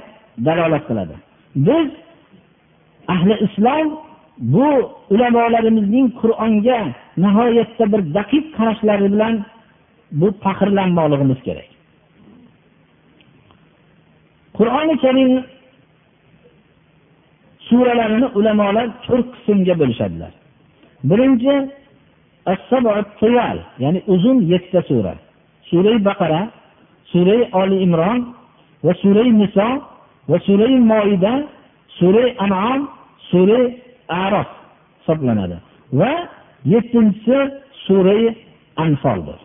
[0.46, 1.14] dalolat qiladi.
[1.66, 1.88] Biz
[3.14, 3.86] ahli islom
[4.54, 4.68] bu
[5.14, 6.80] ulamolarimizning qur'onga
[7.24, 9.34] nihoyatda bir daqiq qarashlari bilan
[10.20, 11.68] bu faxrlanmoqligimiz kerak.
[14.58, 15.32] Qur'oni karim
[17.68, 20.32] suralarni ulamolar to'rt qismga bo'lishadilar.
[21.10, 21.54] Birinchi
[23.82, 25.14] ya'ni uzun yettita sura.
[25.70, 26.40] Surai baqara
[27.12, 28.20] surai oli imron
[28.84, 29.68] va surai niso
[30.30, 31.34] va surai moida
[31.98, 32.80] surai anom
[33.30, 33.64] surai
[34.08, 34.48] arof
[35.00, 35.56] hisoblanadi.
[36.00, 36.12] Va
[36.72, 37.38] yettinchisi
[37.86, 38.22] surai
[38.84, 39.38] anfoldir.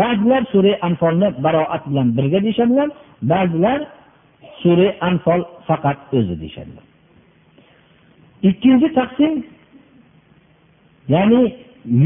[0.00, 2.88] Ba'zilar surai anfolni baroat bilan birga deyishadilar
[3.32, 3.80] ba'zilar
[4.62, 6.93] surai anfol faqat o'zi deyishadilar.
[8.48, 9.32] Ikkinchi taqsim
[11.14, 11.42] ya'ni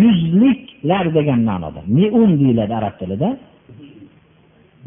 [0.01, 1.81] yuzliklar degan ma'noda.
[1.97, 3.29] Miun deyiladi arab tilida.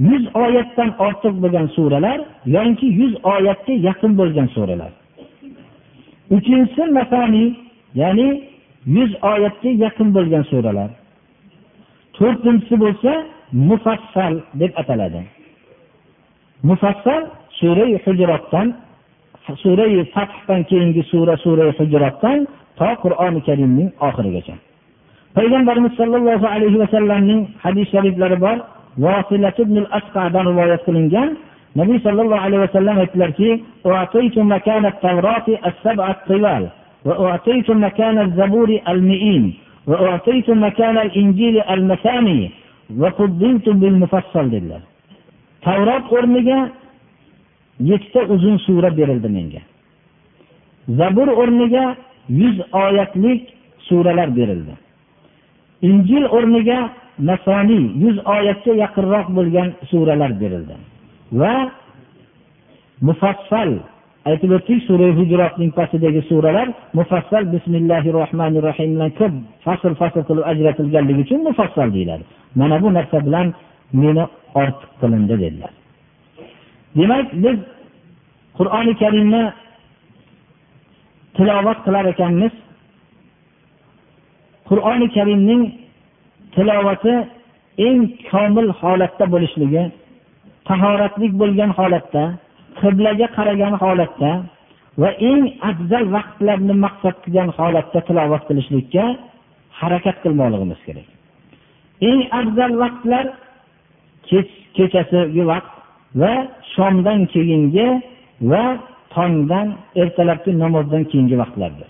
[0.07, 2.19] Yuz oyatdan ortiq bo'lgan suralar
[2.55, 4.91] yoki yuz oyatga yaqin bo'lgan suralar.
[6.35, 7.45] Uchinchisi masani
[8.01, 8.27] ya'ni
[8.95, 10.89] yuz oyatga yaqin bo'lgan suralar.
[12.17, 13.11] To'rtinchisi bo'lsa
[13.69, 15.21] mufassal deb ataladi.
[16.69, 17.21] Mufassal
[17.59, 18.67] sura hujrotdan
[19.63, 22.39] sura fathdan keyingi sura sura hujrotdan
[22.79, 24.55] to qur'oni karimning oxirigacha
[25.35, 28.57] payg'ambarimiz sollallohu alayhi vasallamning hadis shariflari bor
[30.49, 31.29] rivoyat qilingan
[31.79, 33.49] nabiy sollallohu alayhi vasallam aytdilarki
[39.87, 42.51] وأعطيت مكان الإنجيل المثاني
[42.99, 44.81] وفضلت بالمفصل dedilar
[45.65, 46.59] tavrot o'rniga
[47.89, 49.61] yettita uzun sura berildi menga.
[50.99, 51.85] Zabur o'rniga
[52.29, 53.41] yuz oyatlik
[53.87, 54.73] suralar berildi.
[55.89, 56.79] Injil o'rniga
[57.29, 60.75] nasoniy yuz oyatga yaqinroq bo'lgan suralar berildi.
[61.39, 61.53] Va
[63.07, 63.71] mufassal
[64.29, 66.67] aytib o'tdik sura hujrotning pastidagi suralar
[66.99, 69.33] mufassal bismillahi rohmanir rohim bilan ko'p
[69.65, 72.23] fasl fasl qilib ajratilganligi uchun mufassal deyiladi.
[72.59, 73.47] Mana bu narsa bilan
[74.03, 74.23] meni
[74.61, 75.80] ortiq qilindi dedilar.
[76.97, 77.57] Demak biz
[78.57, 79.43] qur'oni karimni
[81.35, 82.53] tilovat qilar ekanmiz.
[84.69, 85.61] Qur'oni karimning
[86.55, 87.13] tilovati
[87.87, 87.99] eng
[88.31, 89.83] komil holatda bo'lishligi
[90.69, 92.23] tahoratlik bo'lgan holatda
[92.81, 94.31] qiblaga qaragan holatda
[95.01, 99.03] va eng afzal vaqtlarni maqsad qilgan holatda tilovat qilishlikka
[99.79, 101.07] harakat qilmoqligimiz kerak.
[102.09, 103.25] Eng afzal vaqtlar
[104.75, 105.80] kechasigi vaqt.
[106.15, 106.33] Va
[106.75, 107.87] shomdan keyingi
[108.51, 108.63] va
[109.15, 109.67] tongdan
[110.01, 111.89] ertalabki namozdan keyingi vaqtlardir.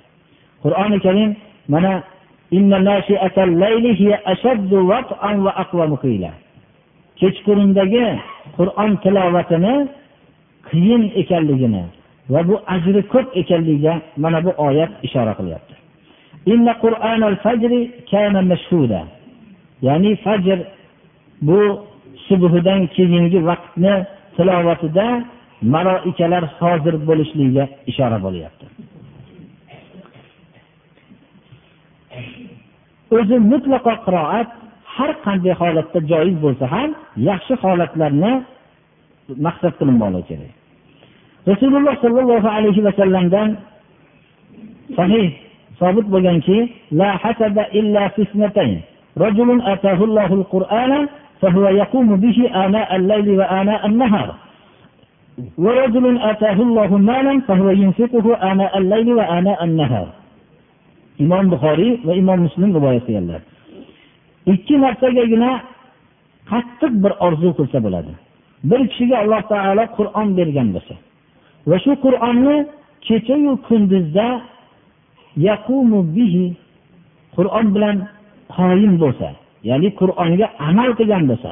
[0.63, 1.31] Qur'oni karim
[1.73, 1.93] mana
[7.19, 8.05] kechqurundagi
[8.57, 9.73] qur'on tilovatini
[10.69, 11.83] qiyin ekanligini
[12.33, 15.75] va bu ajri ko'p ekanligiga mana bu oyat ishora qilyapti.
[19.87, 20.59] Ya'ni fajr
[21.47, 21.59] bu
[22.27, 23.93] subhidan keyingi vaqtni
[24.35, 25.07] tilovatida
[25.73, 28.65] maloikalar hozir bo'lishligiga ishora bo'lyapti.
[33.17, 34.49] O'zi mutlaqo qiroat
[34.95, 36.89] har qanday holatda joiz bo'lsa ham
[37.29, 38.33] yaxshi holatlarni
[39.45, 40.53] maqsad qilinmoqligi kerak.
[41.51, 43.49] Rasululloh sollallohu alayhi vasallamdan
[44.97, 45.27] sahih
[45.79, 46.57] sobit bo'lganki
[46.99, 48.03] la hasada illa
[51.40, 54.28] fisnatayn رجل آتاه الله القرآن فهو يقوم به آناء الليل وآناء النهار
[55.58, 60.08] ورجل آتاه الله مالا فهو ينفقه آناء الليل وآناء النهار
[61.18, 63.40] imom buxoriy va imom muslim rivoyat qilganlar
[64.52, 65.50] ikki narsagagina
[66.50, 68.12] qattiq bir orzu qilsa bo'ladi
[68.70, 70.94] bir kishiga alloh taolo qur'on bergan bo'lsa
[71.70, 72.56] va shu qur'onni
[73.06, 74.28] kechayu kunduzda
[77.36, 77.96] qur'on bilan
[78.56, 79.28] qoyim bo'lsa
[79.69, 81.51] ya'ni qur'onga amal qilgan bo'lsa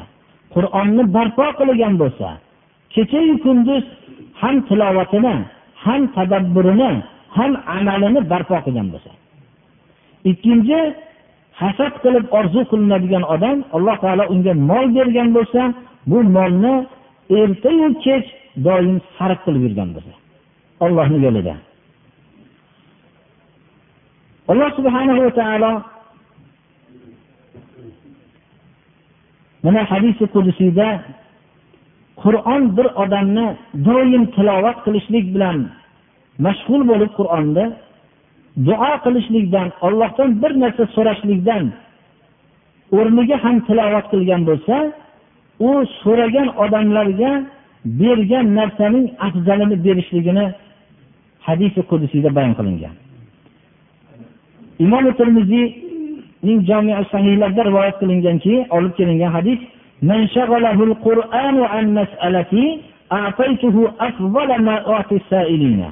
[0.55, 2.29] qur'onni barpo qilgan bo'lsa
[2.93, 3.85] kechayu kunduz
[4.41, 5.35] ham tilovatini
[5.83, 6.91] ham tadabburini
[7.37, 9.11] ham amalini barpo qilgan bo'lsa.
[10.31, 10.79] Ikkinchi
[11.61, 15.61] hasad qilib orzu qilinadigan odam alloh taolo unga mol bergan bo'lsa
[16.09, 16.73] bu molni
[17.39, 18.25] ertayu kech
[18.65, 20.13] doim sarf qilib yurgan bo'lsa.
[20.85, 21.55] Ollohni yo'lida.
[24.51, 25.71] Alloh subhanahu va taolo
[29.63, 30.87] mana hadisi qudusiyda
[32.23, 33.47] qur'on bir odamni
[33.87, 35.57] doim tilovat qilishlik bilan
[36.45, 37.65] mashg'ul bo'lib qur'onni
[38.67, 41.63] duo qilishlikdan ollohdan bir narsa so'rashlikdan
[42.97, 44.75] o'rniga ham tilovat qilgan bo'lsa
[45.67, 45.69] u
[46.01, 47.31] so'ragan odamlarga
[48.01, 50.45] bergan narsaning afzalini berishligini
[51.47, 52.95] hadisi qudusiyda bayon qilingan.
[54.85, 55.65] Imom termiziy
[56.68, 59.60] jami sahiylarida rivoyat qilinganki olib kelingan hadis
[60.10, 62.64] من شغله القرآن عن مسألتي
[63.12, 65.82] أعطيته أفضل ما أعطي السائلين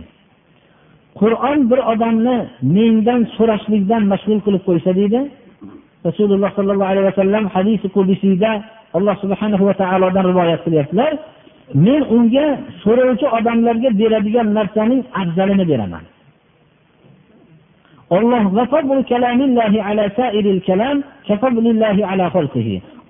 [1.21, 2.37] qur'on bir odamni
[2.77, 5.21] mendan so'rashlikdan mashg'ul qilib qo'ysa deydi
[6.09, 8.51] rasululloh sollallohu alayhi vasallam hadisi qudisiyda
[8.97, 11.13] alloh subhanahu va taolodan rivoyat qilyaptilar
[11.87, 12.47] men unga
[12.85, 16.05] so'rovchi odamlarga beradigan narsaning afzalini beraman
[18.16, 18.44] Olloh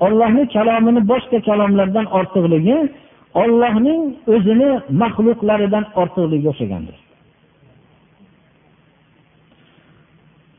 [0.06, 2.78] ollohni kalomini boshqa kalomlardan ortiqligi
[3.44, 4.02] ollohning
[4.34, 4.70] o'zini
[5.02, 6.98] maxluqlaridan ortiqligiga o'xshagandir.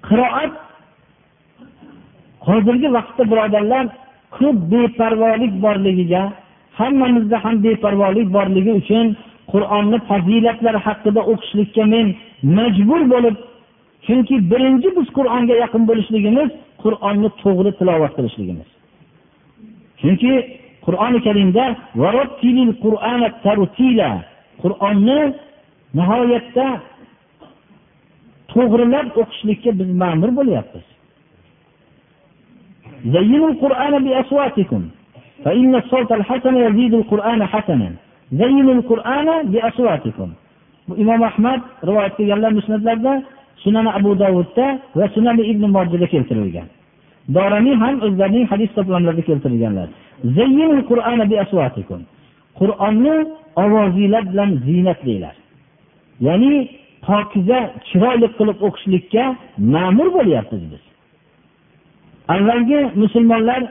[0.08, 0.52] Qiroat
[2.48, 3.84] hozirgi vaqtda birodarlar
[4.36, 6.22] ko'p beparvolik borligiga
[6.78, 9.06] hammamizda ham beparvolik borligi uchun
[9.52, 12.06] qur'onni fazilatlari haqida o'qishlikka men
[12.58, 13.36] majbur bo'lib
[14.05, 16.49] chunki birinchi biz qur'onga yaqin bo'lishligimiz
[16.83, 18.69] qur'onni to'g'ri tilovat qilishligimiz
[20.01, 20.33] chunki
[20.85, 21.65] qur'oni karimda
[24.63, 25.19] qur'onni
[25.97, 26.67] nihoyatda
[28.53, 30.85] to'g'rilab o'qishlikka biz ma'mur bo'lyapmiz
[35.43, 37.89] فإن الصوت الحسن يزيد القرآن حسنا
[38.31, 40.29] زينوا القرآن بأصواتكم
[41.03, 43.13] imom ahmad rivoyat qilganlar musnatlarda
[43.62, 44.66] sunani abu davudda
[44.98, 46.68] va sunani ibn mojida keltirilgan.
[47.34, 49.88] Doraniy ham o'zlarining hadis to'plamlarida keltirganlar
[52.58, 53.16] qur'onni
[53.62, 55.36] ovozinglar bilan ziynatlanglar
[56.26, 56.54] ya'ni
[57.06, 59.24] pokiza chiroyli qilib o'qishlikka
[59.74, 60.82] ma'mur bo'lyapmiz biz.
[62.34, 63.62] Avvalgi musulmonlar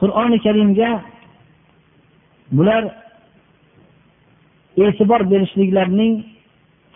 [0.00, 0.90] qur'oni karimga
[2.56, 2.82] bular
[4.84, 6.14] e'tibor berishliklarining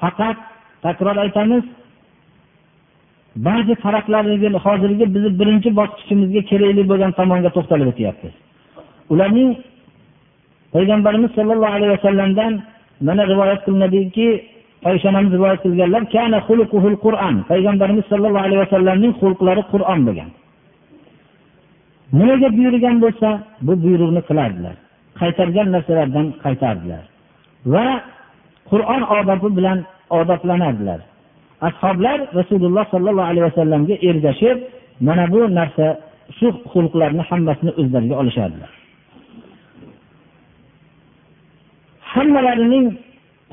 [0.00, 0.38] faqat
[0.84, 1.64] takror aytamiz
[3.46, 8.34] ba'zi farqlarga hozirgi bizni birinchi bosqichimizga kerakli bo'lgan tomonga to'xtalib o'tyapmiz.
[9.12, 9.50] Ularning
[10.74, 12.52] payg'ambarimiz sollallohu alayhi vasallamdan
[13.06, 14.26] mana rivoyat qilinadiki
[14.88, 16.02] oysha onamiz rivoyat qilganlar
[17.50, 20.30] payg'ambarimiz sollallohu alayhi vasallamning xulqlari qur'on bo'lgan.
[22.18, 23.28] Nimaga buyurgan bo'lsa
[23.66, 24.76] bu buyruqni qilardilar.
[25.20, 27.02] Qaytargan narsalardan qaytardilar.
[27.72, 27.86] Va
[28.70, 29.78] qur'on odobi bilan
[30.18, 31.00] odoblanardilar
[31.68, 34.58] ashoblar rasululloh sollallohu alayhi vasallamga ergashib
[35.06, 35.86] mana bu narsa
[36.38, 38.70] shu xulqlarni hammasini o'zlariga olishardilar.
[42.12, 42.86] Hammalarining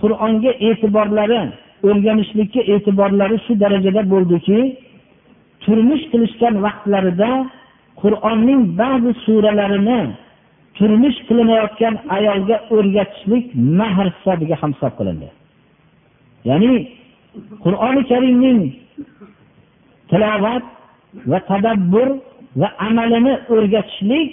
[0.01, 1.41] qur'onga e'tiborlari
[1.87, 4.59] o'rganishlikka e'tiborlari shu darajada bo'ldiki
[5.63, 7.31] turmush qilishgan vaqtlarida
[8.01, 10.01] qur'onning ba'zi suralarini
[10.77, 13.45] turmush qilinayotgan ayolga o'rgatishlik
[13.79, 15.27] mahr hisobiga ham hisob qilindi.
[16.49, 16.73] Ya'ni
[17.63, 18.61] qur'oni karimning
[20.09, 20.63] tilovat
[21.31, 22.07] va tadabbur
[22.61, 24.29] va amalini o'rgatishlik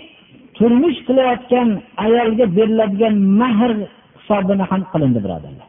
[0.56, 1.68] turmush qilayotgan
[2.04, 3.72] ayolga beriladigan mahr
[4.18, 5.68] hisobini ham qilindi birodarlar.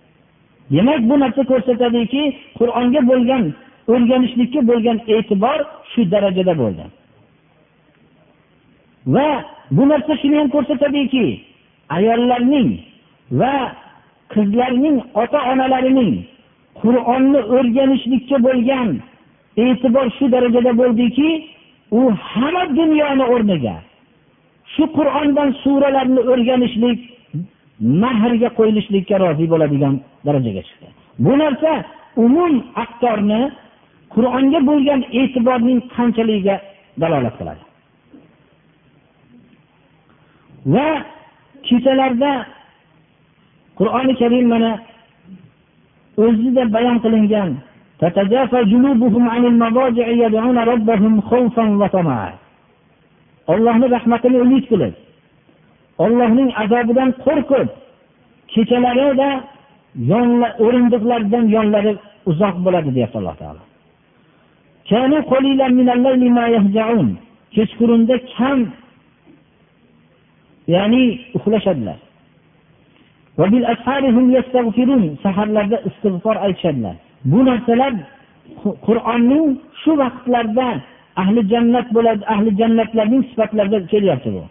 [0.74, 2.24] Demak bu narsa ko'rsatadiki
[2.60, 3.44] qur'onga bo'lgan
[3.94, 5.60] o'rganishlikka bo'lgan e'tibor
[5.92, 6.86] shu darajada bo'ldi
[9.16, 9.28] va
[9.76, 11.26] bu narsa shuni ham ko'rsatadiki
[11.98, 12.70] ayollarning
[13.40, 13.56] va
[14.34, 16.14] qizlarning ota onalarining
[16.82, 18.90] qur'onni o'rganishlikka bo'lgan
[19.66, 21.30] e'tibor shu darajada bo'ldiki
[22.00, 23.76] u hamma dunyoni o'rniga
[24.74, 27.00] shu qur'ondan suralarni o'rganishlik
[28.04, 29.94] mahrga qo'yilishlikka rozi bo'ladigan
[30.26, 30.88] darajaga chiqdi.
[31.26, 31.72] Bu narsa
[32.26, 33.42] umum aktorni
[34.16, 36.56] qur'onga bo'lgan e'tiborning qanchaligiga
[37.02, 37.64] dalolat qiladi.
[40.74, 40.90] Va
[41.68, 42.32] kechalarda
[43.80, 44.72] qur'oni karim mana
[46.24, 47.52] o'zida bayon qilingan
[53.54, 54.94] ollohni rahmatini umid qilib
[56.04, 57.68] ollohning azobidan qo'rqib
[58.54, 59.30] kechalarida
[60.66, 61.94] o'rindiqlaridan yonlari
[62.32, 63.64] uzoq bo'ladi deyapti alloh taolo.
[67.56, 68.60] Kechqurunda kam
[70.74, 71.04] ya'ni
[71.38, 72.00] uxlashadilar.
[75.24, 76.96] Saharlarda istig'for aytishadilar
[77.32, 77.94] bu narsalar
[78.88, 79.48] qur'onning
[79.82, 80.68] shu vaqtlarda
[81.22, 84.44] ahli jannat bo'ladi ahli jannatlarning sifatlarida kelyapti bu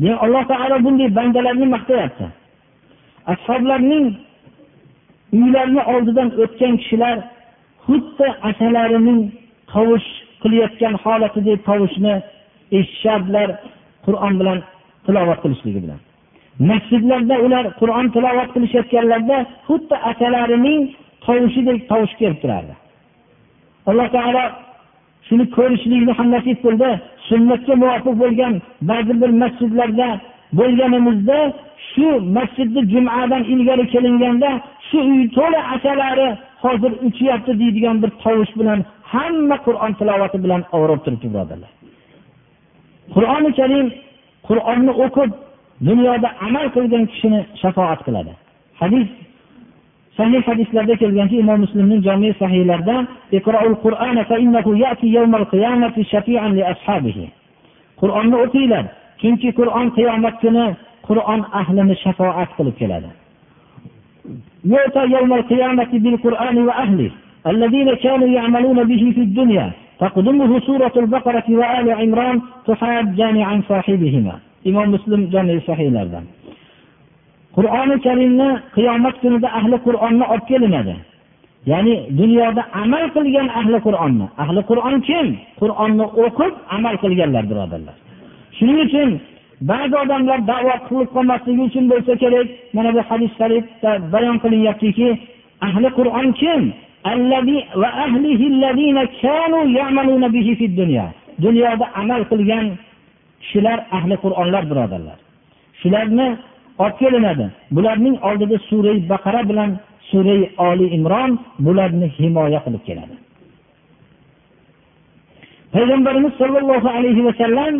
[0.00, 2.26] demak alloh taolo bunday bandalarni maqtayapti
[3.32, 4.06] ashoblarning
[5.38, 7.16] uylarini oldidan o'tgan kishilar
[7.86, 9.20] xuddi asalarining
[9.72, 10.08] tovush
[10.42, 12.14] qilayotgan holatidek tovushni
[12.78, 13.48] eshitishardilar
[14.06, 14.58] qur'on bilan
[15.06, 16.00] tilovat qilishligi bilan
[16.68, 19.38] masjidlarda ular qur'on tilovat qilishayotganlarida
[19.68, 20.82] xuddi akalarining
[21.26, 22.74] tovushidek tovush kelib turardi.
[23.90, 24.44] Alloh taolo
[25.28, 26.90] shuni ko'rishlikni ham nasib qildi.
[27.28, 28.54] Sunnatga muvofiq bo'lgan
[28.90, 30.08] ba'zi bir masjidlarda
[30.58, 31.38] bo'lganimizda
[31.90, 34.50] shu masjidni jumadan ilgari kelinganda
[34.88, 36.28] shu uy to'la akalari
[36.64, 38.80] hozir uchyapti deydigan bir tovush bilan
[39.12, 41.72] hamma qur'on tilovati bilan ovrab turibdi birodarlar.
[43.14, 43.86] Qur'oni karim
[44.48, 45.30] qur'onni o'qib
[45.88, 48.32] dunyoda amal qilgan kishini shafoat qiladi
[48.80, 49.08] hadis
[50.18, 52.96] sahih hadislarda kelganki imom muslimning jomi sahiylarida
[58.00, 58.84] qur'onni o'qinglar
[59.20, 60.66] chunki qur'on qiyomat kuni
[61.08, 63.10] qur'on ahlini shafoat qilib keladi
[67.52, 69.66] الذين كانوا يعملون به في الدنيا
[70.00, 74.34] تقدمه سورة البقرة وآل عمران تحاجان عن صاحبهما
[74.68, 75.20] imom muslim
[75.68, 76.24] sahiylardan
[77.56, 80.94] qur'oni karimni qiyomat kunida ahli qur'onni olib kelinadi.
[81.70, 84.26] Ya'ni dunyoda amal qilgan ahli qur'onni.
[84.42, 85.26] Ahli qur'on kim?
[85.60, 87.96] Qur'onni o'qib amal qilganlar birodarlar.
[88.56, 89.10] Shuning uchun
[89.70, 92.46] ba'zi odamlar davo qilib qolmasligi uchun bo'lsa kerak.
[92.76, 95.08] Mana bu hadis sharifda bayon qilinyaptiki
[95.66, 96.62] ahli qur'on kim?
[101.44, 102.66] Dunyoda amal qilgan
[103.40, 105.18] kishilar ahli qur'onlar birodarlar.
[105.80, 106.28] Shularni
[106.82, 107.46] olib kelinadi.
[107.76, 109.70] Bularning oldida surai baqara bilan
[110.10, 111.30] surai oli imron
[111.64, 113.16] bularni himoya qilib keladi.
[115.74, 117.74] Payg'ambarimiz sollallohu alayhi vasallam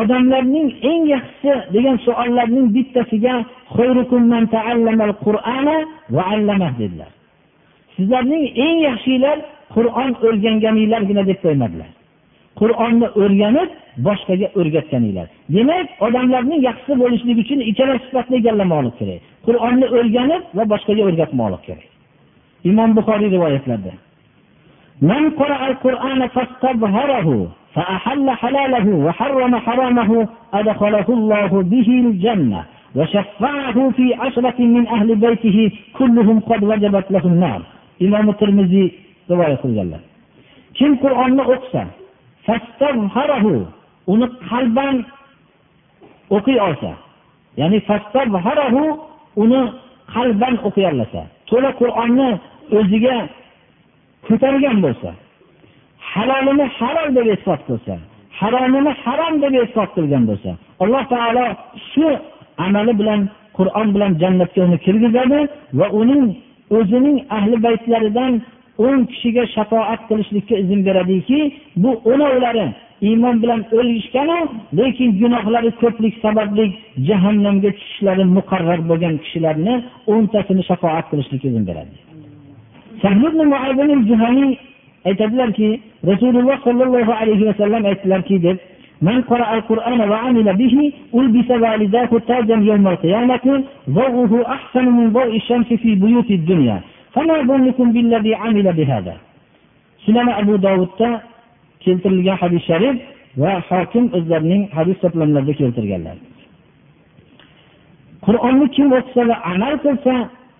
[0.00, 3.34] odamlarning eng yaxshisi degan savollarning bittasiga
[6.80, 7.10] dedilar.
[7.96, 9.38] Sizlarning eng yaxshilar
[9.74, 11.90] qur'on o'rganganinglargina deb qo'ymadilar.
[12.61, 13.69] qur'onni o'rganib
[14.07, 21.01] boshqaga o'rgatganinglar demak odamlarning yaxshisi bo'lishligi uchun ikkala sifatni egallamoqlik kerak qur'onni o'rganib va boshqaga
[21.09, 21.87] o'rgatmoqlik kerak
[22.71, 23.93] imom buxoriy rivoyatlarida
[25.11, 27.27] من قرأ القرآن فاستظهره
[27.75, 30.11] فأحل حلاله وحرم حرامه
[30.53, 32.61] أدخله الله به الجنة
[32.97, 35.57] وشفعه في عشرة من أهل بيته
[35.97, 37.61] كلهم قد وجبت له النار
[38.01, 38.85] إمام الترمذي
[39.31, 39.99] رواية الله
[40.79, 41.83] kim qur'onni o'qisa
[44.12, 44.96] uni qalban
[46.36, 46.92] o'qiy olsa
[47.60, 47.78] ya'ni
[49.42, 49.60] uni
[50.14, 52.28] qalban o'qiy olsa to'la qur'onni
[52.78, 53.16] o'ziga
[54.26, 55.10] ko'targan bo'lsa
[56.12, 57.94] halolini halol deb e'tiqod qilsa
[58.40, 60.50] haromini harom deb e'tiqod qilgan bo'lsa
[60.84, 61.46] alloh taolo
[61.90, 62.06] shu
[62.66, 63.20] amali bilan
[63.58, 65.40] qur'on bilan jannatga uni kirgizadi
[65.78, 66.24] va uning
[66.78, 68.32] o'zining ahli baytlaridan
[68.85, 71.39] o'n kishiga shafoat qilishlikka izn beradiki
[71.83, 72.65] bu o'novlari
[73.09, 74.39] iymon bilan o'lishganu
[74.79, 76.65] lekin gunohlari ko'plik sababli
[77.07, 79.75] jahannamga tushishlari muqarrar bo'lgan kishilarni
[80.13, 81.95] o'ntasini shafoat qilishlikka izn beradi
[85.09, 85.79] aytadilarki
[86.11, 88.57] rasululloh sollallohu alayhi vasallam aytdilarki deb
[89.09, 90.75] من قرأ القرآن وعمل به
[91.19, 93.45] ألبس والداه تاجا يوم القيامة
[93.89, 96.77] ضوءه أحسن من ضوء الشمس في بيوت الدنيا
[100.04, 101.10] sunan abu dovudda
[101.84, 102.96] keltirilgan hadis sharif
[103.42, 106.16] va hokim o'zlarining hadis to'plamlarida keltirganlar.
[108.26, 110.14] Qur'onni kim o'qisa va amal qilsa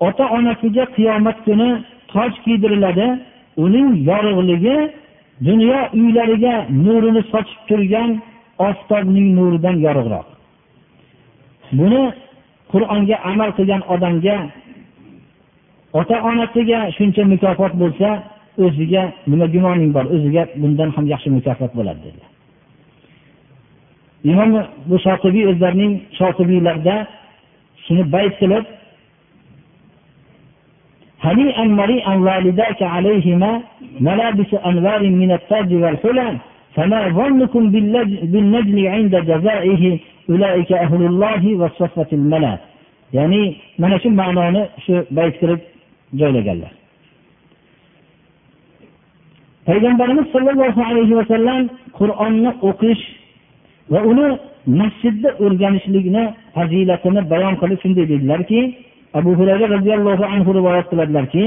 [0.07, 1.71] ota onasiga qiyomat kuni
[2.13, 3.07] toj kiydiriladi
[3.65, 4.77] uning yorug'ligi
[5.49, 8.11] dunyo uylariga nurini sochib turgan
[8.69, 10.27] oftobning nuridan yorug'roq.
[11.79, 12.03] Buni
[12.73, 14.37] qur'onga amal qilgan odamga
[15.94, 18.10] ota onasiga shuncha mukofot bo'lsa
[18.66, 22.30] o'ziga nima gumoning bor o'ziga bundan ham yaxshi mukofot bo'ladi dedilar
[24.32, 24.52] imom
[24.90, 26.96] bu shotibiy o'zlarining shotibiylarida
[27.86, 28.66] shuni bayt qilib
[31.28, 33.52] هنيئا مريئا والداك عليهما
[34.08, 36.28] ملابس أنوار من التاج والحلى
[36.76, 37.64] فما ظنكم
[38.32, 39.84] بالنجل عند جزائه
[40.30, 42.54] أولئك أهل الله والصفة الملا
[43.14, 45.60] ya'ni mana shu ma'noni shu bayt qilib
[46.21, 46.73] joylaganlar
[49.67, 51.63] payg'ambarimiz sollallohu alayhi vasallam
[51.99, 53.03] qur'onni o'qish
[53.93, 54.27] va uni
[54.81, 58.61] masjidda o'rganishlikni fazilatini bayon qilib shunday dedilarki
[59.19, 61.45] abu hurayra roziyallohu anhu rivoyat qiladilarki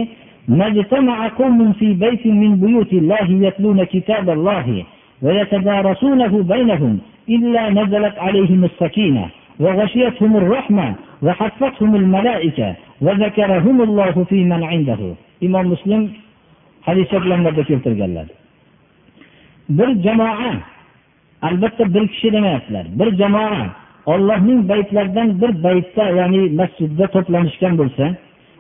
[0.48, 4.68] ما اجتمع قوم في بيت من بيوت الله يتلون كتاب الله
[5.22, 6.94] ويتدارسونه بينهم
[7.30, 9.26] إلا نزلت عليهم السكينة
[9.60, 10.96] وغشيتهم الرحمة
[11.26, 12.76] وحفتهم الملائكة
[15.42, 16.02] imom muslim
[16.82, 18.28] hadis sharhlarida keltirganlar.
[19.70, 20.54] Bir jamoa
[21.42, 23.68] albatta bir kishi demayaptilar bir jamoa
[24.06, 28.06] ollohning baytlaridan bir baytda ya'ni masjidda to'planishgan bo'lsa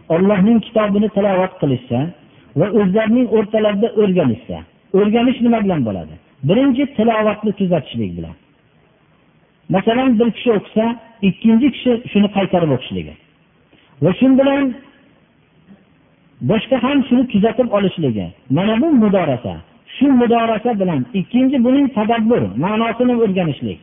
[0.09, 1.99] ollohning kitobini tilovat qilishsa
[2.59, 4.57] va o'zlarining o'rtalarida o'rganishsa
[4.97, 6.13] o'rganish nima bilan bo'ladi?
[6.49, 8.35] Birinchi tilovatni tuzatishlik bilan.
[9.69, 10.85] Masalan bir kishi o'qisa
[11.29, 13.13] ikkinchi kishi shuni qaytarib o'qishligi.
[14.03, 14.63] Va shu bilan
[16.49, 18.27] boshqa ham shuni kuzatib olishligi.
[18.49, 19.53] Mana bu mudorasa.
[19.95, 23.79] Shu mudorasa bilan ikkinchi buning tadabbur ma'nosini o'rganishlik.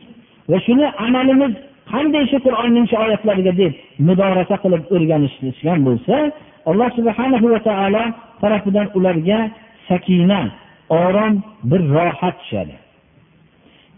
[0.49, 1.53] Va shuni amalimiz
[1.91, 3.73] qanday shu qur'onning shu oyatlariga deb
[4.07, 6.15] mudorasa qilib o'rganishgan bo'lsa
[6.69, 8.03] alloh subhana va taolo
[8.41, 9.39] tarafidan ularga
[9.87, 10.41] sakina
[10.89, 11.33] orom
[11.69, 12.75] bir rohat tushadi.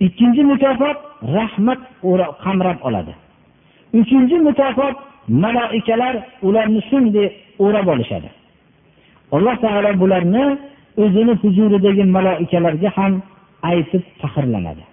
[0.06, 0.98] Ikkinchi mukofot
[1.38, 1.80] rahmat
[2.44, 3.14] qamrab oladi.
[4.00, 4.96] Uchinchi mukofot
[5.28, 7.28] malaikalar ularni shunday
[7.60, 8.30] o'rab olishadi.
[9.32, 10.44] Alloh taolo bularni
[11.04, 13.14] o'zini huzuridagi malaikalarga ham
[13.72, 14.84] aytib faxrlanadi.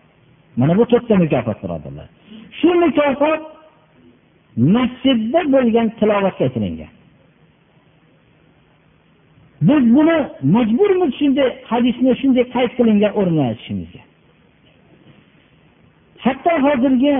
[0.56, 2.06] Mana bu to'rtta mukofot birodarlar.
[2.58, 3.40] Shu mukofot
[4.74, 6.90] masjidda bo'lgan tilovatga aytilingan.
[9.68, 10.18] Biz buni
[10.54, 14.02] majburmiz shunday hadisni shunday qayd qilingan o'rnida aytishimizga
[16.24, 17.14] hatto hozirgi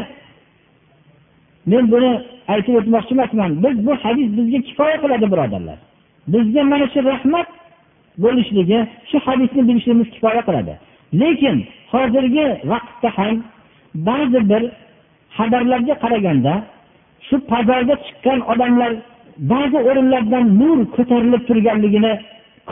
[1.67, 2.12] men buni
[2.53, 3.51] aytib o'tmoqchi emasman.
[3.65, 5.79] Biz bu hadis bizga kifoya qiladi birodarlar.
[6.33, 7.49] Bizga mana shu rahmat
[8.25, 8.79] bo'lishligi
[9.11, 10.75] shu hadisni bilishimiz kifoya qiladi.
[11.21, 11.57] Lekin
[11.93, 13.35] hozirgi vaqtda ham
[14.09, 14.62] ba'zi bir
[15.37, 16.55] xabarlarga qaraganda
[17.27, 18.93] shu fazoga chiqqan odamlar
[19.53, 22.12] ba'zi o'rinlardan nur ko'tarilib turganligini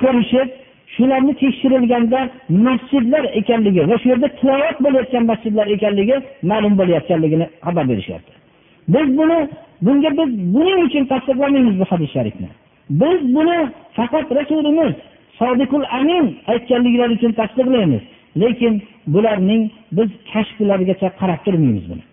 [0.00, 0.48] ko'rishib
[0.94, 2.20] shularni tekshirilganda
[2.66, 6.16] masjidlar ekanligi va shu yerda tilovat bo'layotgan masjidlar ekanligi
[6.50, 8.41] ma'lum bo'layotganligini xabar berishyapti.
[8.88, 9.48] Biz buni
[9.82, 12.48] bunga biz buning uchun tasdiqlamaymiz bu hadis sharifni.
[12.90, 13.58] Biz buni
[13.96, 14.94] faqat rasulimiz
[15.38, 18.02] sodiqul amin aytganliklari uchun tasdiqlaymiz.
[18.40, 19.62] Lekin bularning
[19.96, 22.04] biz kashflarigacha qarab turmaymiz buni.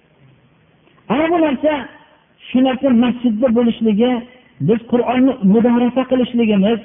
[1.10, 1.74] Ana bu narsa
[2.50, 4.12] shu narsa masjidda bo'lishligi
[4.68, 6.80] biz qur'onni mudorasa qilishligimiz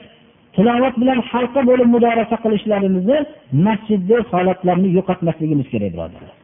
[0.55, 3.19] tilovat bilan halqa bo'lib mudorasa qilishlarimizni
[3.67, 6.44] masjidda holatlarni yo'qotmasligimiz kerak birodarlar.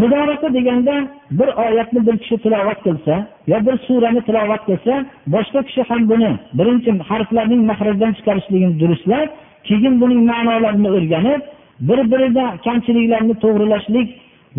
[0.00, 0.94] Mudorasa deganda
[1.30, 3.14] bir oyatni bir kishi tilovat qilsa
[3.46, 4.94] yo bir surani tilovat qilsa
[5.34, 9.28] boshqa kishi ham buni birinchi harflarning mahrajdan chiqarishligini durustlab
[9.68, 11.42] keyin buning ma'nolarini o'rganib
[11.88, 14.08] bir birida kamchiliklarni to'g'rilashlik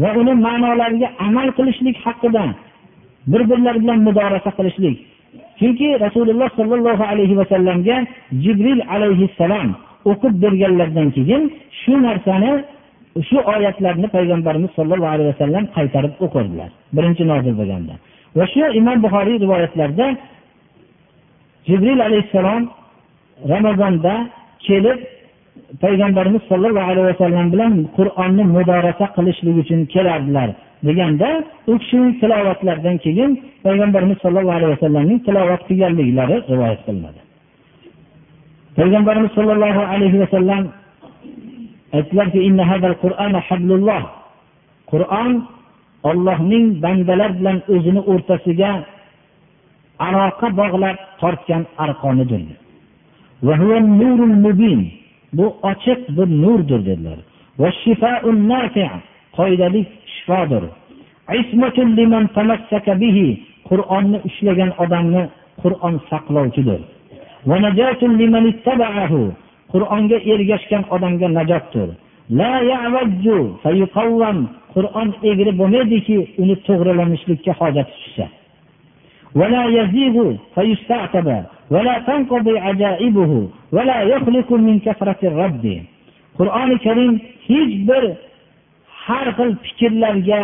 [0.01, 2.45] va uni ma'nolariga amal qilishlik haqida
[3.31, 4.97] bir birlari bilan mudorasa qilishlik.
[5.59, 7.97] Chunki rasululloh sollallohu alayhi vasallamga
[8.43, 9.67] jibril alayhissalom
[10.11, 11.41] o'qib berganlaridan keyin
[11.81, 12.51] shu narsani
[13.29, 16.69] shu oyatlarni payg'ambarimiz sollallohu alayhi vasallam qaytarib o'qirdilar.
[16.97, 17.93] Birinchi nozil bo'lganda.
[18.37, 20.07] Va shu imom buxoriy rivoyatlarida
[21.67, 22.63] jibril alayhissalom
[23.53, 24.13] ramazonda
[24.67, 24.99] kelib
[25.83, 30.49] payg'ambarimiz sollallohu alayhi vasallam bilan qur'onni mudorasa qilishlik uchun kelardilar
[30.87, 31.29] deganda
[31.71, 33.31] u kishining tilovatlaridan keyin
[33.65, 37.19] payg'ambarimiz sollallohu alayhi vasallamning tilovat qilganliklari rivoyat qilinadi.
[38.77, 40.63] Payg'ambarimiz sollallohu alayhi vasallam
[41.95, 42.39] aytdilarki
[44.91, 45.29] qur'on
[46.09, 48.71] ollohning bandalar bilan o'zini o'rtasiga
[50.07, 52.43] aloqa bog'lab tortgan arqonidir
[55.37, 57.19] bu ochiq bir nurdir dedilar.
[59.37, 60.63] Qoidalik shifodir.
[63.69, 65.23] Qur'onni ushlagan odamni
[65.61, 66.81] qur'on saqlovchidir.
[69.73, 71.89] Qur'onga ergashgan odamga najotdir.
[74.75, 78.25] Qur'on egri bo'lmaydiki uni to'g'rilanishlikka hojati tushsa.
[86.37, 87.13] Qur'oni karim
[87.47, 88.03] hech bir
[89.05, 90.39] har xil fikrlarga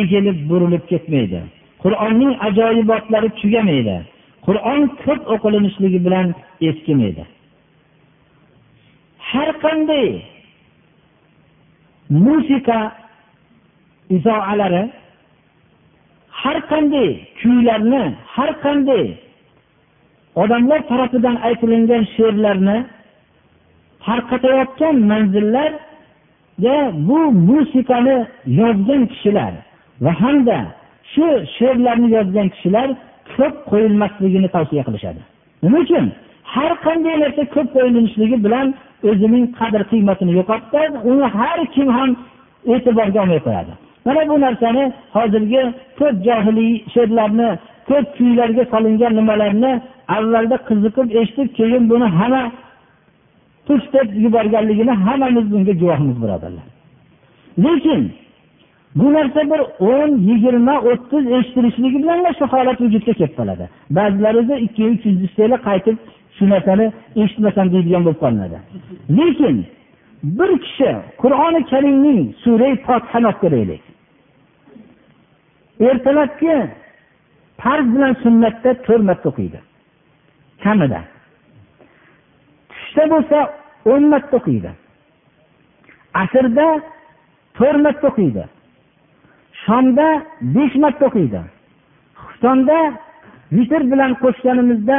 [0.00, 1.40] egilib burilib ketmaydi.
[1.82, 3.96] Qur'onning ajoyibotlari tugamaydi.
[4.46, 6.26] Qur'on ko'p o'qilinishligi bilan
[6.68, 7.22] eskimaydi.
[9.32, 10.08] Har qanday
[12.24, 12.80] musiqa
[14.16, 14.84] izoalari
[16.42, 17.10] har qanday
[17.40, 18.04] kuylarni
[18.34, 19.04] har qanday
[20.42, 22.78] odamlar tarafidan aytilingan she'rlarni
[24.06, 26.76] tarqatayotgan manzillarga
[27.08, 27.18] bu
[27.48, 28.16] musiqani
[28.60, 29.52] yozgan kishilar
[30.04, 30.58] va hamda
[31.12, 31.26] shu
[31.56, 32.88] she'rlarni yozgan kishilar
[33.36, 35.20] ko'p qo'yilmasligini tavsiya qilishadi.
[35.62, 36.06] Nima uchun?
[36.54, 38.66] Har qanday narsa ko'p qo'yilishligi bilan
[39.10, 42.10] o'zining qadr qiymatini yo'qotadi uni har kim ham
[42.72, 43.72] e'tiborga olmay qo'yadi
[44.06, 44.84] mana bu narsani
[45.16, 45.62] hozirgi
[45.98, 47.48] ko'p johiliy she'rlarni
[47.88, 49.72] ko'p kuylarga solingan nimalarni
[50.16, 52.42] avvalda qiziqib eshitib keyin buni hamma
[53.66, 56.66] tush deb yuborganligini hammamiz bunga guvohmiz birodarlar.
[57.64, 58.02] Lekin
[58.94, 59.60] bu narsa bir
[59.92, 63.64] o'n yigirma o'ttiz eshitilishligi bilan shu holat vujudga kelib qoladi.
[63.96, 65.96] Ba'zilari esa ikki yil uch yuz qaytib
[66.42, 66.86] shu narsani
[67.22, 68.58] eshitmasam deydigan bo'lib qolinadi.
[69.18, 69.56] Lekin
[70.38, 70.90] bir kishi
[71.22, 73.82] qur'oni karimning surai fotihani olib ko'raylik
[75.88, 76.54] ertalabki
[77.62, 79.58] farz bilan sunnatda to'rt marta o'qiydi.
[80.64, 81.00] Kamida.
[82.72, 83.38] Tushda bo'lsa
[83.92, 84.70] o'n marta o'qiydi.
[86.22, 86.68] Asrda
[87.58, 88.44] to'rt marta o'qiydi.
[89.64, 90.06] Shomda
[90.54, 91.40] besh marta o'qiydi.
[92.22, 92.78] Xuftonda
[93.56, 94.98] vitr bilan qo'shganimizda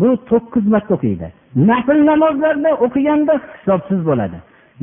[0.00, 1.26] bu to'qqiz marta o'qiydi.
[1.70, 4.38] Nafl namozlarni o'qiganda hisobsiz bo'ladi.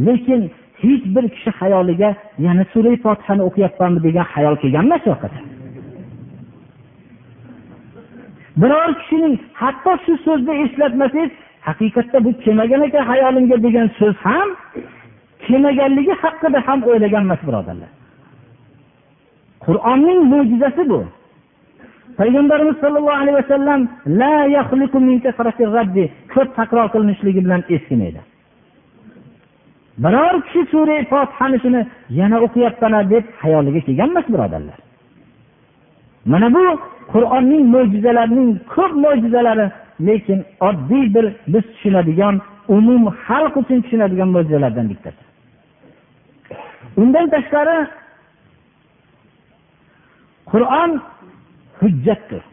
[0.06, 0.42] Lekin
[0.82, 2.10] hech bir kishi hayoliga
[2.46, 4.00] yana sura fotihani o'qiyapmanmi?
[4.08, 5.04] degan hayol kelgan emas
[8.62, 11.32] biror kishining hatto shu so'zni eslatmasangiz
[11.68, 14.50] haqiqatda bu kelmagan ekan hayolimga degan so'z ham
[15.46, 17.92] kelmaganligi haqida ham o'ylagan emas birodarlar.
[19.66, 21.00] Qur'onning mo'jizasi bu.
[22.20, 23.82] Payg'ambarimiz sollallohu alayhi vasallam
[26.34, 28.22] ko'p takror qilinishligi bilan eskimaydi
[29.98, 34.80] biror kishi sura fotihani shuni yana o'qiyapman deb hayoliga kelgan emas birodarlar.
[36.26, 36.64] Mana bu
[37.14, 39.66] qur'onning mo'jizalarining ko'p mo'jizalari
[40.08, 42.36] lekin oddiy bir biz tushunadigan
[42.76, 45.24] umum xalq uchun tushunadigan mo'jizalardan bittasi.
[47.02, 47.78] Undan tashqari
[50.52, 50.92] qur'on
[51.80, 52.44] hujjatdir.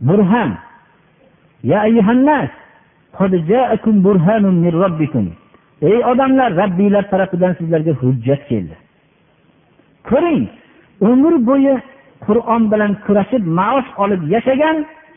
[0.00, 0.50] Burhan.
[1.62, 2.50] Ya ayyuhannas
[5.82, 8.76] ey odamlar rabbiylar tarafidan sizlarga hujjat keldi.
[10.08, 10.44] Ko'ring
[11.00, 11.74] umr bo'yi
[12.26, 14.76] qur'on bilan kurashib maosh olib yashagan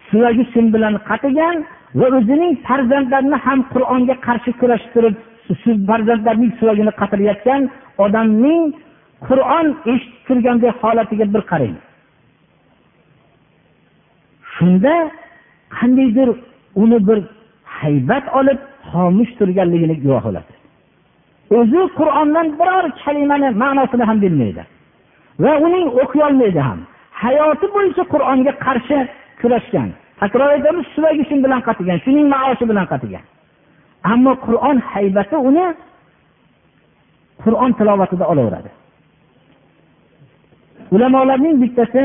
[0.10, 1.56] suvagi sim bilan qatigan
[2.00, 5.16] va o'zining farzandlarini ham qur'onga qarshi kurashib turib
[5.62, 7.62] shu farzandlarning suvagini qatirayotgan
[8.06, 8.64] odamning
[9.28, 11.76] qur'on eshitib turgandek holatiga bir qarang.
[14.60, 15.12] Shunda
[15.78, 16.30] qandaydir
[16.76, 17.20] uni bir
[17.80, 18.60] haybat olib
[18.92, 20.54] xomush turganligini guvoh bo'ladi.
[21.58, 24.64] O'zi qur'ondan biror kalimani ma'nosini ham bilmaydi
[25.44, 26.80] va uning o'qiyolmaydi ham.
[27.24, 28.98] Hayoti bo'yicha qur'onga qarshi
[29.42, 29.90] kurashgan
[30.22, 33.24] takror aytamiz suvagi shu bilan qatigan shuning maoshi bilan qatigan.
[34.12, 35.66] Ammo qur'on haybati uni
[37.44, 38.70] qur'on tilovatida olaveradi.
[40.96, 42.04] Ulamolarning bittasi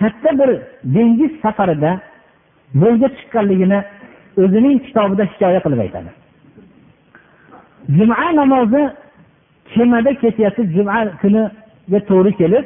[0.00, 0.50] katta bir
[0.94, 1.92] dengiz safarida
[2.82, 3.78] yo'lga chiqqanligini
[4.42, 6.10] o'zining kitobida hikoya qilib aytadi.
[7.96, 8.82] Juma namozi
[9.74, 12.64] kemada ketyapsiz juma kuniga to'g'ri kelib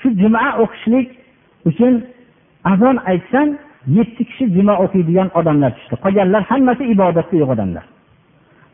[0.00, 1.08] shu juma o'qishlik
[1.68, 1.94] uchun
[2.72, 3.48] azon aytsam
[3.96, 5.94] yetti kishi juma o'qiydigan odamlar tushdi.
[6.04, 7.84] Qolganlar hammasi ibodatda yo'q odamlar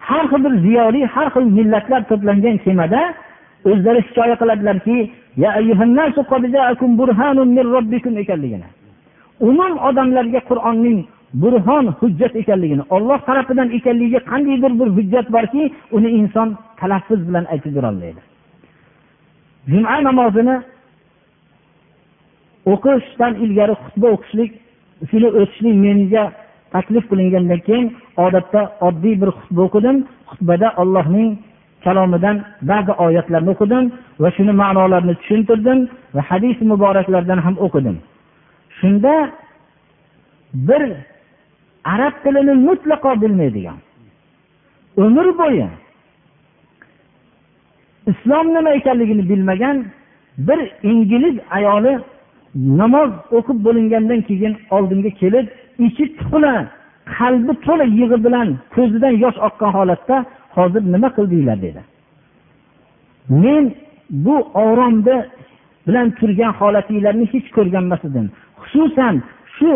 [0.09, 3.01] har xil bir ziyoli har xil millatlar to'plangan kemada
[3.65, 4.97] o'zlari hikoya qiladilarki
[8.25, 8.69] ekanligini.
[9.41, 10.99] Umum odamlarga qur'onning
[11.35, 15.63] burhon hujjat ekanligini olloh tarafidan ekanligiga qandaydir bir hujjat borki
[15.97, 16.49] uni inson
[16.81, 18.21] talaffuz bilan aytib berolmaydi
[19.71, 20.57] juma namozini
[22.73, 24.51] o'qishdan ilgari xutba o'qishlik
[25.11, 26.25] shuni o'tishlik menga
[26.75, 27.89] taklif qilingandan keyin
[28.25, 29.97] odatda oddiy bir xutba o'qidim.
[30.31, 31.29] Xutbada ollohning
[31.85, 32.37] kalomidan
[32.71, 33.85] ba'zi oyatlarni o'qidim
[34.23, 35.79] va shuni ma'nolarini tushuntirdim
[36.15, 37.97] va hadis muboraklardan ham o'qidim.
[38.79, 39.15] Shunda
[40.69, 40.83] bir
[41.95, 43.79] arab tilini mutlaqo bilmaydigan
[45.05, 45.69] umr bo'yi
[48.11, 49.77] islom nima ekanligini bilmagan
[50.39, 50.61] bir
[50.91, 51.99] ingliz ayoli
[52.55, 55.47] namoz o'qib bo'lingandan keyin oldimga kelib
[55.87, 56.55] ichi to'la
[57.19, 60.17] qalbi to'la yig'i bilan ko'zidan yosh oqqan holatda
[60.59, 61.83] hozir nima qildinglar dedi.
[63.43, 63.65] Men
[64.11, 65.17] bu oromda
[65.87, 68.27] bilan turgan holatinglarni hech ko'rganmas edim.
[68.63, 69.15] Xususan
[69.57, 69.73] shu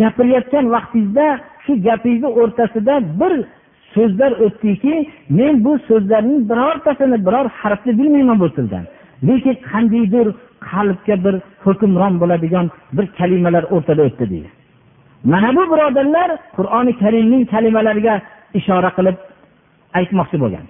[0.00, 1.26] gapirayotgan vaqtingizda
[1.64, 3.32] shu gapingizni o'rtasida bir
[3.94, 4.94] so'zlar o'tdiki
[5.38, 8.84] men bu so'zlarning birortasini biror harfni bilmayman bu tildan.
[9.28, 10.26] Lekin qandaydir
[10.70, 12.66] qalbga bir hukmron bo'ladigan
[12.96, 14.50] bir kalimalar o'rtada o'tdi deydi.
[15.32, 18.14] Mana bu birodarlar qur'oni karimning kalimalariga
[18.58, 19.16] ishora qilib
[19.98, 20.66] aytmoqchi bo'lgan.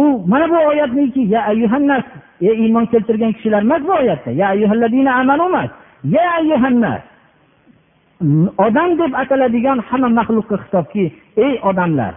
[0.00, 2.04] U mana bu oyatniki ya ayyuhannas
[2.40, 4.30] ey iymon keltirgan kishilar emas bu oyatda.
[4.30, 5.70] Ya ayyuhalladina amanu emas.
[6.04, 7.02] Ya ayyuhannas
[8.66, 11.04] odam deb ataladigan hamma maxluqqa xitobki
[11.44, 12.14] ey odamlar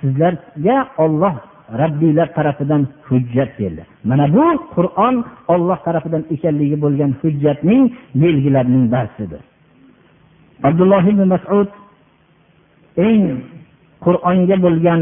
[0.00, 1.34] sizlarga olloh
[1.82, 3.82] rabbiylar tarafidan hujjat keldi.
[4.04, 5.14] Mana bu qur'on
[5.54, 7.82] olloh tarafidan ekanligi bo'lgan hujjatning
[8.22, 9.42] belgilarining barchasidir
[10.64, 11.68] abdulloh ibn masud
[12.96, 13.44] eng
[14.00, 15.00] qur'onga bo'lgan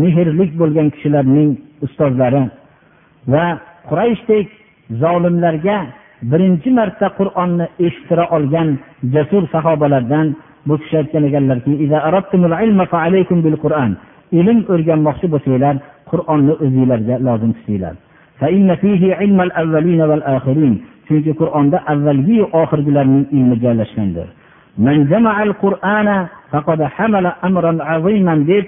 [0.00, 1.50] mehrlik bo'lgan kishilarning
[1.86, 2.42] ustozlari
[3.32, 3.46] va
[3.90, 4.48] qurayshdek
[5.02, 5.78] zolimlarga
[6.30, 8.68] birinchi marta qur'onni eshittira olgan
[9.14, 10.26] jasur sahobalardan
[10.68, 11.72] bu kishi aytgan ekanlarki
[14.40, 15.76] ilm o'rganmoqchi bo'lsanglar
[16.10, 17.94] qur'onni o'zinglarga lozim tutinglar.
[21.06, 24.28] Chunki qur'onda avvalgiyu oxirgilarning ilmi joylashgandir.
[28.50, 28.66] Deb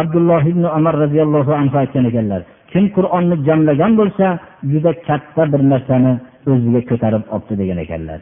[0.00, 2.42] abdulloh ibn umar roziyallohu anhu aytgan ekanlar
[2.72, 4.26] kim qur'onni jamlagan bo'lsa
[4.72, 6.12] juda katta bir narsani
[6.52, 8.20] o'ziga ko'tarib olibdi degan ekanlar.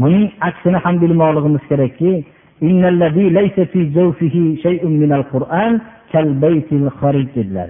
[0.00, 2.10] Buning aksini ham bilmoqligimiz kerakki
[7.36, 7.68] dedilar.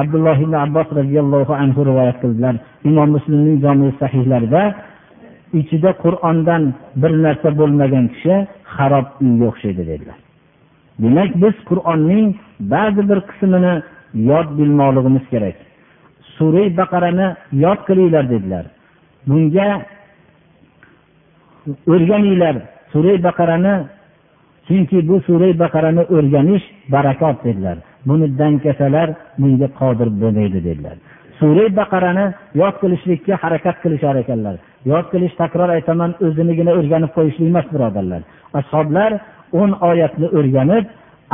[0.00, 2.54] Abdulloh ibn abbos roziyallohu anhu rivoyat qildilar
[2.88, 4.62] imom muslimning jomi sahihlarida
[5.60, 6.62] ichida qur'ondan
[7.02, 8.34] bir narsa bo'lmagan kishi
[8.74, 10.18] xarob uyga o'xshaydi dedilar.
[11.02, 12.26] Demak biz qur'onning
[12.60, 13.74] ba'zi bir qismini
[14.30, 15.56] yod bilmoqligimiz kerak.
[16.36, 17.26] Sura baqarani
[17.64, 18.64] yod qilinglar dedilar.
[19.28, 19.68] Bunga
[21.92, 22.56] o'rganinglar
[22.92, 23.74] sura baqarani
[24.66, 27.78] chunki bu sura baqarani o'rganish barakot dedilar.
[28.08, 30.96] Buni dankasalar bunga qodir bo'lmaydi dedilar.
[31.40, 32.26] Sura baqarani
[32.60, 34.56] yod qilishlikka harakat qilishar ekanlar.
[34.90, 38.22] Yod qilish takror aytaman o'zinigina o'rganib qo'yishlik emas birodarlar.
[38.60, 39.10] Ashoblar
[39.60, 40.84] o'n oyatni o'rganib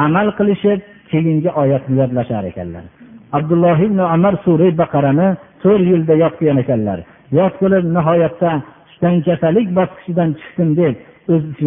[0.06, 0.80] amal qilishib
[1.14, 2.84] keyingi oyatni yodlashar ekanlar.
[3.38, 5.28] Abdulloh ibn umar sura baqarani
[5.62, 6.98] to'rt yilda yod qilgan ekanlar.
[7.38, 8.50] Yod qilib nihoyatda
[9.28, 10.94] kasallik bosqichidan chiqdim deb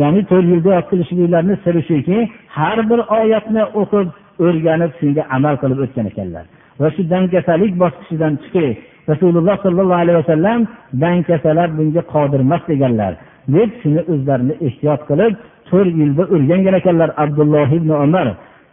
[0.01, 2.17] ya'ni to'rt yilda yod qilishliklarni siri shuki
[2.57, 4.07] har bir oyatni o'qib
[4.45, 6.45] o'rganib shunga amal qilib o'tgan ekanlar.
[6.81, 8.75] Va shu dangasalik bosqichidan chiqib
[9.11, 10.59] rasululloh sollallohu alayhi vasallam
[11.03, 13.13] dankasalar bunga qodir emas deganlar
[13.55, 15.33] deb shuni o'zlarini ehtiyot qilib
[15.69, 18.27] to'rt yilda o'rgangan ekanlar abdulloh ibn umar.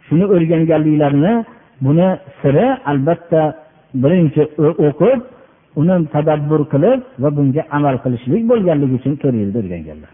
[0.07, 1.33] Shuni o'rganganliklarini
[1.85, 2.07] buni
[2.41, 3.41] siri albatta
[4.03, 4.43] birinchi
[4.87, 5.19] o'qib
[5.79, 10.11] uni tadabbur qilib va bunga amal qilishlik bo'lganligi uchun to'rt yilda o'rganganlar.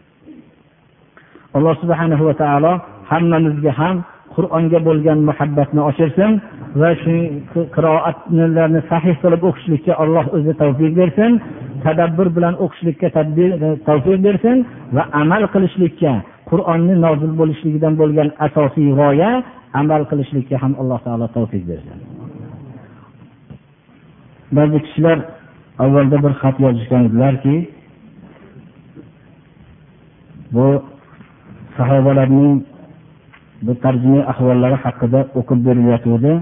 [1.57, 2.73] Alloh subhanahu va taolo
[3.11, 3.95] hammamizga ham
[4.35, 6.31] qur'onga bo'lgan muhabbatni oshirsin
[6.81, 7.15] va shu
[7.75, 11.31] qiroatlarni sahih qilib o'qishlikka alloh o'zi tavfiq bersin
[11.85, 13.07] tadabbur bilan o'qishlikka
[13.87, 14.57] tavfiq bersin
[14.95, 16.13] va amal qilishlikka
[16.49, 19.31] qur'onni nozil bo'lishligidan bo'lgan asosiy g'oya
[19.73, 21.99] amal qilishlikka ham alloh taolo tavfiq bersin.
[24.57, 25.17] Ba'zi kishilar
[25.83, 27.55] avvalda bir xat yozishgan edilarki
[30.55, 30.67] bu
[31.77, 32.55] sahobalarning
[33.65, 36.33] bu tarjima ahvollari haqida o'qib berilayotgandi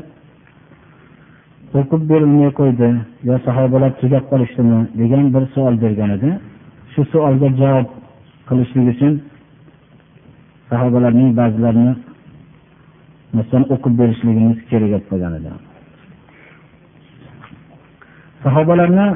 [1.80, 2.90] o'qib berilmay qo'ydi
[3.30, 4.80] yo sahobalar tugab qolishdimi?
[5.02, 6.30] degan bir savol bergan edi.
[6.94, 7.88] Shu savolga javob
[8.50, 9.14] qilishlik uchun
[10.70, 11.94] sahobalarning ba'zilarini
[13.38, 15.50] masalan o'qib berishligimiz kerak deb qolgan edi.
[18.44, 19.08] Sahobalarni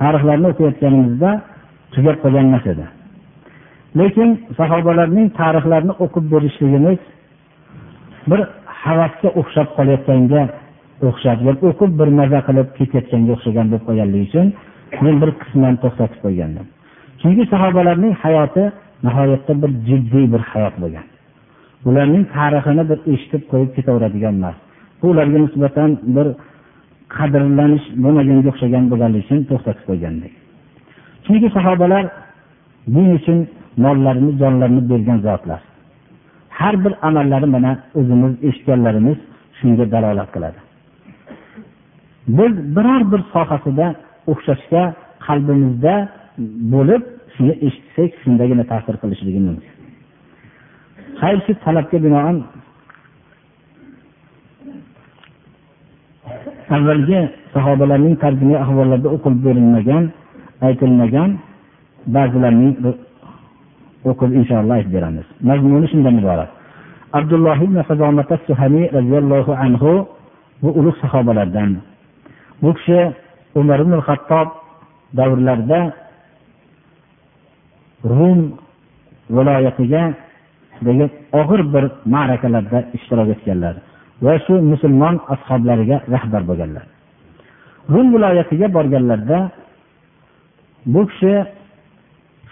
[0.00, 1.30] tarixlarini o'qiyotganimizda
[1.94, 2.86] tugab qolgan emas edi.
[4.00, 4.28] Lekin
[4.58, 6.98] sahobalarning tarixlarini o'qib berishligimiz
[8.30, 8.40] bir
[8.84, 10.42] havasga o'xshab qolayotganga
[11.08, 11.38] o'xshab
[11.70, 14.46] o'qib bir maza qilib ketayotganga o'xshagan bo'lib qolganligi uchun
[15.04, 16.66] men bir qisman to'xtatib qo'ygandim.
[17.20, 18.64] Chunki sahobalarning hayoti
[19.06, 21.06] nihoyatda bir jiddiy bir hayot bo'lgan.
[21.84, 24.56] Bularning tarixini bir eshitib qo'yib ketaveradigan emas.
[25.00, 26.26] Bu ularga nisbatan bir
[27.16, 30.34] qadrlanish bo'lmaganga o'xshagan bo'lganligi uchun to'xtatib qo'ygandik
[31.30, 32.04] chunki sahobalar
[32.94, 33.38] din uchun
[33.84, 35.60] mollarini jonlarini bergan zotlar.
[36.58, 39.18] Har bir amallari mana o'zimiz eshitganlarimiz
[39.58, 40.58] shunga dalolat qiladi.
[42.38, 43.86] Biz biror bir sohasida
[44.32, 44.82] o'xshashga
[45.26, 45.94] qalbimizda
[46.74, 47.02] bo'lib
[47.34, 49.72] shuni eshitsak shundagina ta'sir qilishligi mumkin.
[51.20, 52.36] Qaysi talabga binoan
[56.76, 57.20] avvalgi
[57.54, 60.04] sahobalarning tarjima ahvollarida o'qib berilmagan
[60.66, 61.30] aytilmagan
[62.14, 62.72] ba'zilarning
[64.10, 65.26] o'qib inshaalloh aytib beramiz.
[65.48, 66.50] Mazmuni shundan iborat.
[67.18, 67.76] Abdulloh ibn
[68.48, 69.92] suhaniy roziyallohu anhu
[70.62, 71.70] bu ulug' sahobalardan.
[72.62, 73.00] Bu kishi
[73.60, 74.48] umar ibn hattob
[75.18, 75.80] davrlarida
[78.04, 78.40] rum
[79.34, 80.02] viloyatiga
[80.80, 83.74] ostidagi og'ir bir ma'rakalarda ishtirok etganlar
[84.22, 86.84] va shu musulmon ashoblariga rahbar bo'lganlar.
[87.92, 89.38] Rum viloyatiga borganlarida
[90.86, 91.32] bu kishi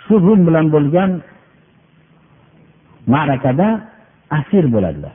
[0.05, 1.11] shu rum bilan bo'lgan
[3.15, 3.69] ma'rakada
[4.39, 5.15] asir bo'ladilar.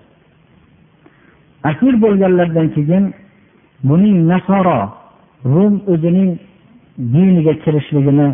[1.69, 3.03] Asir bo'lganlaridan keyin
[3.89, 4.79] buning nasoro
[5.53, 6.31] rum o'zining
[7.13, 8.27] diniga kirishligini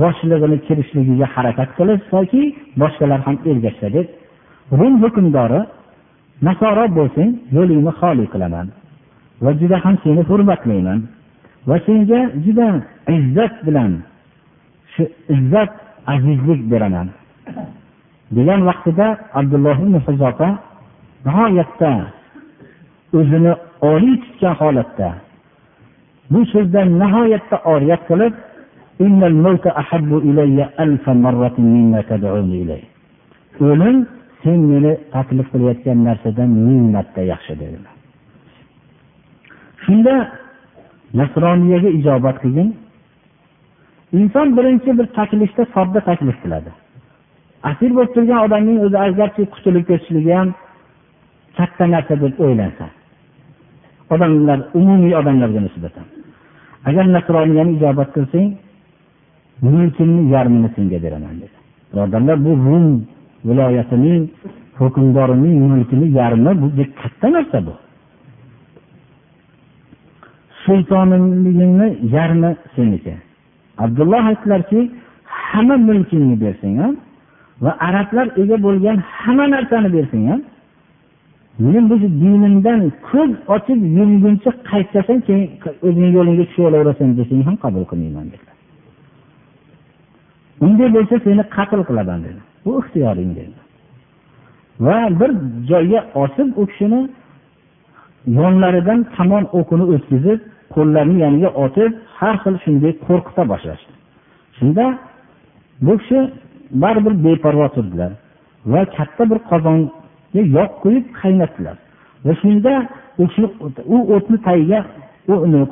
[0.00, 2.42] boshlig'ini kirishligiga harakat qilishsaki
[2.80, 4.06] boshqalar ham ergashsa deb
[4.78, 5.60] rum hukmdori
[6.46, 8.66] nasoro bo'lsang yo'lingni xoli qilaman.
[9.44, 11.00] Va juda ham seni hurmatlayman
[11.68, 12.68] va senga juda
[13.16, 13.92] izzat bilan
[14.92, 15.02] shu
[15.36, 15.72] izzat
[16.12, 17.08] azizlik beraman.
[18.36, 19.06] Degan vaqtida
[19.38, 20.48] abdulloh ibn huzofa
[21.26, 21.92] nihoyatda
[23.18, 23.52] o'zini
[23.92, 25.08] oliy tutgan holatda
[26.32, 28.34] bu so'zdan nihoyatda oriyat qilib
[33.60, 33.96] o'lim
[34.42, 37.94] sen meni taklif qilayotgan narsadan ming marta yaxshi dedilar.
[39.84, 40.14] Shunda
[41.20, 42.68] nasroniyaga ijobat qilgin.
[44.18, 46.70] Inson birinchi bir taklifda sodda taklif qiladi.
[47.70, 50.48] Asir bo'lib turgan odamning o'zi agarchi qutulib ketishligi ham
[51.58, 52.86] katta narsa deb o'ylansa
[54.14, 56.06] odamlar umumiy odamlarga nisbatan.
[56.88, 58.48] Agar nasroniyani ijobat qilsang
[59.64, 61.56] mulkimni yarmini senga beraman dedi.
[61.92, 62.86] Birodarlar bu rum
[63.44, 64.28] viloyatining
[64.78, 66.66] hukmdorining mulkini yarmi bu
[67.02, 67.74] katta narsa bu.
[70.64, 73.14] Sultonligingni yarmi seniki?
[73.78, 74.90] Abdulloh aytdilarki
[75.24, 76.94] hamma mulkingni bersang ham
[77.64, 80.40] va arablar ega bo'lgan hamma narsani bersang ham
[81.58, 85.48] men bu dinimdan ko'z ochib yumguncha qaytasan keyin
[85.86, 88.56] o'zingni yo'lingga tushaverasan desang ham qabul qilmayman dedilar.
[90.66, 93.58] Unday bo'lsa seni qatl qilaman dedi bu ixtiyoring dedi
[94.86, 95.30] va bir
[95.70, 97.00] joyga osib u kishini
[98.38, 100.40] yonlaridan tomon o'qini o'tkazib
[100.74, 103.92] qo'llarini yoniga otib har xil shunday qo'rqita boshlashdi.
[104.56, 104.84] Shunda
[105.86, 106.18] bu kishi
[106.82, 108.12] baribir beparvo turdilar
[108.72, 111.76] va katta bir qozonga yog' qo'yib qaynatdilar.
[112.26, 112.72] Va shunda
[113.94, 114.80] u o'tni tagiga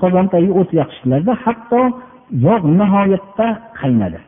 [0.03, 1.81] qozon tagiga o't yoqishdilarda hatto
[2.47, 3.47] yog' nihoyatda
[3.81, 4.19] qaynadi.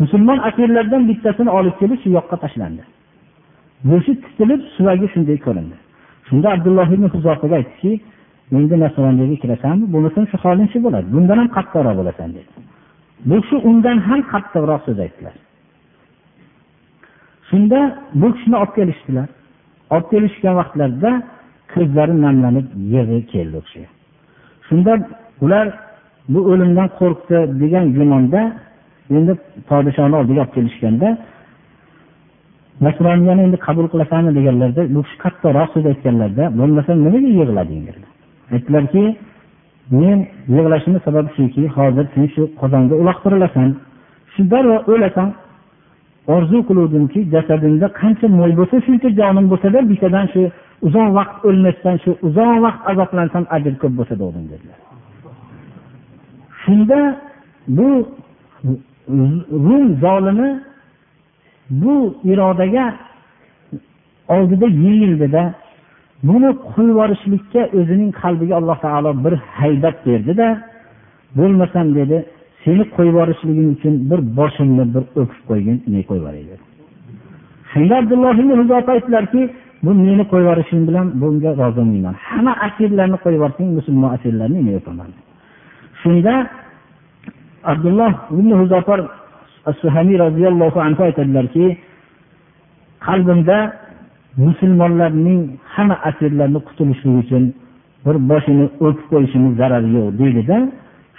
[0.00, 2.82] Musulmon asirlardan bittasini olib kelib shu yoqqa tashlandi.
[3.90, 5.76] Go'shti titilib suvagi shunday ko'rindi.
[6.28, 7.92] Shunda abdulloh ibn huzofaga aytdiki
[8.58, 9.84] endi nasroniyga kirasanmi?
[9.94, 11.06] Bo'lmasam shu holing shu bo'ladi.
[11.14, 12.50] Bundan ham qattiqroq bo'lasan dedi.
[13.28, 15.34] Bu kishi undan ham qattiqroq so'z aytdilar.
[17.48, 17.78] Shunda
[18.20, 19.28] bu kishini olib kelishdilar.
[19.94, 21.10] Olib kelishgan vaqtlarida
[21.74, 23.84] ko'zlari namlanib yig'i keldi u kishi
[24.70, 24.92] shunda
[25.44, 25.66] ular
[26.32, 28.40] bu o'limdan qo'rqdi degan gumonda
[29.18, 29.32] endi
[29.70, 31.08] podishoni oldiga olib kelishganda
[32.86, 38.10] nasroniyani endi qabul qilasanmi deganlarda bu kishi qattiqroq so'z aytganlarda bo'lmasa nimaga yig'lading dedilar
[38.54, 39.02] aytdilarki
[40.00, 40.18] men
[40.56, 43.68] yig'lashimni sababi shuki hozir sen shu qozonga uloqtirilasan
[44.32, 45.28] shu darrov o'lasan
[46.34, 50.42] orzu qiluvdimki jasadimda qancha mo'y bo'lsa shuncha jonim bo'lsada bittadan shu
[50.86, 54.78] uzoq vaqt o'lmasdan shu uzoq vaqt azoblansam ajr ko'p bo'lsa dedilar
[56.62, 56.98] shunda
[57.76, 57.88] bu
[59.66, 60.50] rum zolimi
[61.70, 61.94] bu
[62.32, 62.86] irodaga
[64.34, 65.42] oldida yengildida
[66.28, 70.48] buni qo'yib yuborishlikka o'zining qalbiga alloh taolo bir haybat berdida
[71.38, 72.16] bo'lmasam dedi
[72.64, 76.62] seni qo'yib yuborishliging uchun bir boshimni bir o'pib qo'ygin men qo'yib yuboray dedi.
[77.72, 78.32] Shunda abdulloh
[78.94, 79.42] aytdilarki
[79.84, 82.14] bu meni qo'yib yuborishing bilan bunga rozi bo'lmayman.
[82.28, 85.10] Hamma asirlarni qo'yib yuborsang musulmon asirlarni men o'paman
[86.02, 86.34] shunda
[87.64, 89.00] abdulloh ibn huzofar
[89.80, 91.78] suhamiy roziyallohu anhu aytadilarki
[93.06, 93.58] qalbimda
[94.36, 95.40] musulmonlarning
[95.74, 97.44] hamma asirlarni qutulishligi uchun
[98.04, 100.56] bir boshini o'pib qo'yishimiz zarari yo'q deydida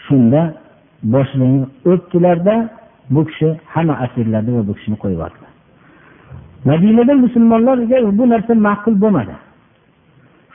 [0.05, 0.41] shunda
[1.13, 1.49] boshini
[1.91, 2.55] o'pdilarda
[3.13, 5.51] bu kishi hamma asirlarni va bu kishini qo'yib yubordilar
[6.65, 9.35] madinada musulmonlarga bu narsa ma'qul bo'lmadi.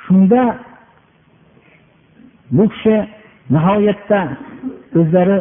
[0.04, 0.40] Shunda
[2.56, 2.96] bu kishi
[3.50, 4.20] nihoyatda
[4.98, 5.38] o'zlari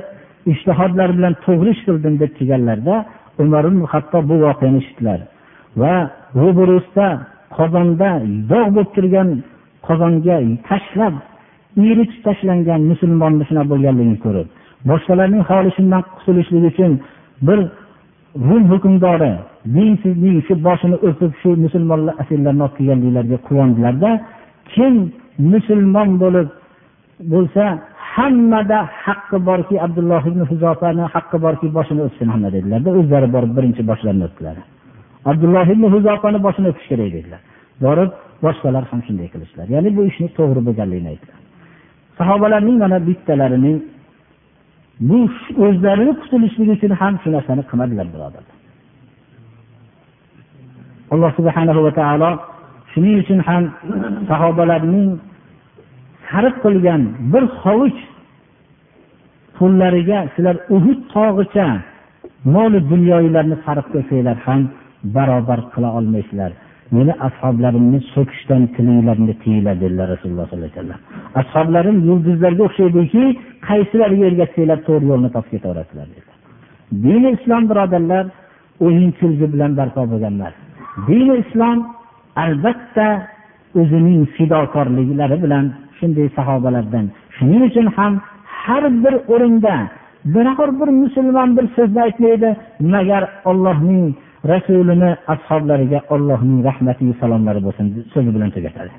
[0.54, 2.96] ishtihodlar bilan to'g'ri ish qildim deb kelganlarida
[3.44, 5.20] umar hatto bu voqeani eshitdilar.
[5.82, 5.96] Va
[6.42, 7.08] ro'barusida
[7.58, 8.10] qozonda
[8.52, 9.30] dog' bo'lib turgan
[9.88, 10.38] qozonga
[10.70, 11.16] tashlab
[11.90, 14.48] iritib tashlangan musulmonni shunaqa bo'lganligini ko'rib
[14.90, 16.92] boshqalarning holi shundan qutulishlik uchun
[17.48, 17.60] bir
[18.48, 19.34] rum hukmdori
[19.76, 24.10] dinsizning shu boshini o'pib shu musulmonlar asirlarni olib kelganliklariga quvondilarda
[24.74, 24.94] kim
[25.52, 26.48] musulmon bo'lib
[27.34, 27.64] bo'lsa
[28.16, 33.82] hammada haqqi borki abdulloh ibn huzofani haqqi borki boshini o'psin hamma dedilarda o'zlari borib birinchi
[33.90, 34.58] boshlarini o'pdilar
[35.32, 37.42] abdulloh ibn huzofani boshini o'pish kerak dedilar.
[37.86, 38.12] Borib
[38.46, 39.68] boshqalar ham shunday qilishdilar.
[39.76, 41.40] Ya'ni bu ishni to'g'ri bo'lganligini aytdilar.
[42.20, 43.78] Sahobalarning mana bittalarining
[45.10, 45.20] bu
[45.66, 48.56] o'zlarini qutulishligi uchun ham shu narsani qilmadilar birodarlar.
[51.14, 52.30] Alloh subhanahu va taolo
[52.92, 53.64] shuning uchun ham
[54.30, 55.10] sahobalarning
[56.30, 57.02] sarf qilgan
[57.34, 58.00] bir hovuch
[59.58, 61.68] pullariga sizlar uhud tog'icha
[62.56, 64.62] moli dunyolarni sarf qilsanglar ham
[65.16, 66.52] barobar qila olmaysizlar.
[66.96, 71.02] Meni ashoblarimni so'kishdan tilinglarni tiyinglar dedilar rasululloh sollallohu alayhi vasallam.
[71.42, 73.24] Ashoblarim yulduzlarga o'xshaydiki
[74.02, 76.36] yerga ergashsanglar to'g'ri yo'lni topib ketaverasizlar dedilar.
[77.06, 78.26] Dini islom birodarlar
[78.86, 80.56] o'yin kulgi bilan barpo bo'lgan emas
[81.08, 81.78] dini islom
[82.44, 83.08] albatta
[83.80, 85.66] o'zining fidokorliklari bilan
[86.00, 87.06] shunday sahobalardan.
[87.38, 88.14] Shuning uchun ham
[88.64, 89.76] har bir o'rinda
[90.36, 92.50] biror bir musulmon bir so'zni aytmaydi.
[92.94, 94.06] Magar ollohning
[94.52, 98.92] rasulini ashoblariga ollohning rahmatiyu salomlari bo'lsin so'zi bilan tugatadi.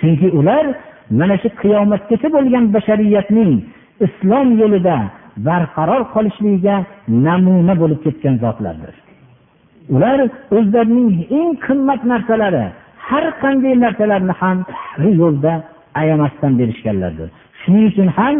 [0.00, 0.64] Chunki ular
[1.18, 3.52] mana shu qiyomatgacha bo'lgan bashariyatning
[4.06, 4.96] islom yo'lida
[5.46, 6.76] barqaror qolishligiga
[7.26, 8.94] namuna bo'lib ketgan zotlardir.
[9.94, 10.18] Ular
[10.56, 12.64] o'zlarining eng qimmat narsalari
[13.08, 14.58] har qanday narsalarni ham
[15.02, 15.52] bu yo'lda
[16.00, 17.28] ayamasdan berishganlardir.
[17.60, 18.36] Shuning uchun ham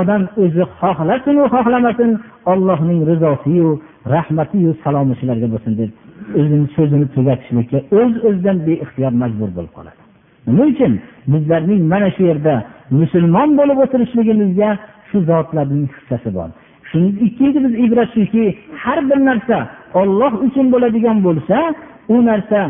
[0.00, 2.10] odam o'zi xohlasinu xohlamasin
[2.52, 3.68] ollohning rizosiyu
[4.14, 5.90] rahmatiyu salomi shularga bo'lsin deb
[6.40, 10.00] o'zini so'zini tugatishlikka o'z o'zidan beixtiyor majbur bo'lib qoladi.
[10.46, 10.92] Nima uchun?
[11.32, 12.54] Bizlarning mana shu yerda
[13.00, 14.70] musulmon bo'lib o'tirishligimizga
[15.08, 16.48] shu zotlarning hissasi bor.
[16.90, 18.44] Shuning ikkinchi biz ibrat shuki
[18.82, 19.56] har bir narsa
[20.00, 21.56] olloh uchun bo'ladigan bo'lsa
[22.14, 22.60] u narsa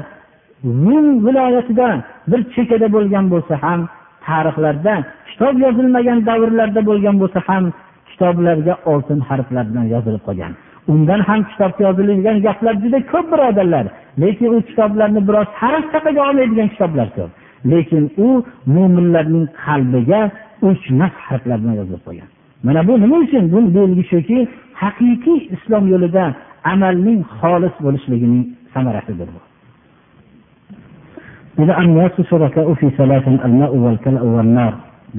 [0.64, 1.88] rum viloyatida
[2.30, 3.80] bir chekkada bo'lgan bo'lsa ham
[4.28, 4.94] tarixlarda
[5.30, 7.64] kitob yozilmagan davrlarda bo'lgan bo'lsa ham
[8.10, 10.52] kitoblarga oltin harflar bilan yozilib qolgan.
[10.92, 13.84] Undan ham kitobga yozilgan gaplar juda ko'p birodarlar.
[14.22, 17.30] Lekin u kitoblarni biroz harf taqaga olmaydigan kitoblar ko'p.
[17.72, 18.28] Lekin u
[18.74, 20.20] mo'minlarning qalbiga
[20.68, 22.28] o'chmas harflar bilan yozilib qo'ygan
[22.66, 23.52] mana bu nima uchun?
[23.52, 24.38] Bu belgi shuki
[24.82, 26.24] haqiqiy islom yo'lida
[26.72, 29.40] amalning xolis bo'lishligining samarasidir bu.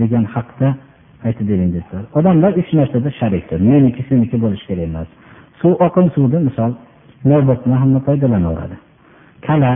[0.02, 0.68] Degan haqda
[1.28, 2.04] aytib bering dedilar.
[2.18, 5.08] Odamlar uch narsada sharikdir meniki seniki bo'lishi kerak emas.
[5.60, 6.72] Suv oqim suvni misol
[7.32, 8.76] navbatni hamma foydalanaveradi.
[9.48, 9.72] Kala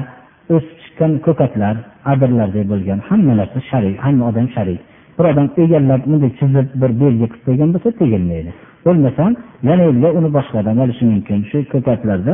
[0.56, 1.76] o'sib chiqqan ko'katlar
[2.12, 4.80] adirlardek bo'lgan hamma narsa sharik hamma odam sharik
[5.18, 8.52] bir odam egallab bunday chizib bir belgi qilib qo'ygan bo'lsa tegilmaydi.
[8.86, 9.32] Bo'lmasam
[9.70, 9.84] yana
[10.20, 11.40] uni boshqadan olishi mumkin.
[11.50, 12.34] Shu ko'katlarda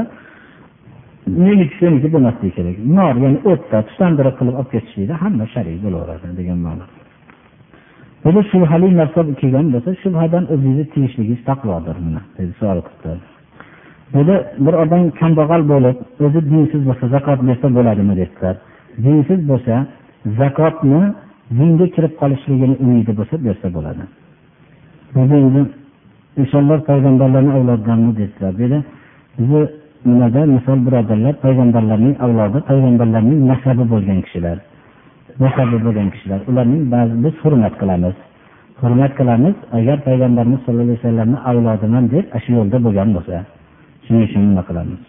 [1.28, 2.76] meniki seniki bo'lmasligi kerak.
[2.98, 6.86] Nor ya'ni o'tda tutandiriq qilib olib ketishlikda hamma sharik bo'laveradi degan ma'no.
[8.36, 12.22] Bu shubhali narsa kelgan bo'lsa shubhadan o'zingizni tiyishligingiz taqvodir buni
[12.60, 13.36] savol qilibdi
[14.14, 18.56] buni bir odam kambag'al bo'lib o'zi dinsiz bo'lsa zakot bersa bo'ladimi dedilar
[19.06, 19.74] dinsiz bo'lsa
[20.40, 21.02] zakotni
[21.60, 24.04] dinga kirib qolishligini umidi bo'lsa bersa bo'ladi.
[25.22, 25.62] Endi
[26.42, 28.80] insonlar payg'ambarlarni avlodlaridanmi dedilar yerda
[29.38, 29.62] bizni
[30.12, 34.58] nimada misol birodarlar payg'ambarlarning avlodi payg'ambarlarning nasabi bo'lgan kishilar
[35.44, 36.40] nasabi bo'lgan kishilar.
[36.50, 38.16] Ularning ba'zi biz hurmat qilamiz.
[38.82, 43.38] Hurmat qilamiz agar payg'ambarimiz sallallohu alayhi vasallamni avlodiman deb shu yo'lda bo'lgan bo'lsa
[44.06, 45.02] shuning uchun nima qilamiz?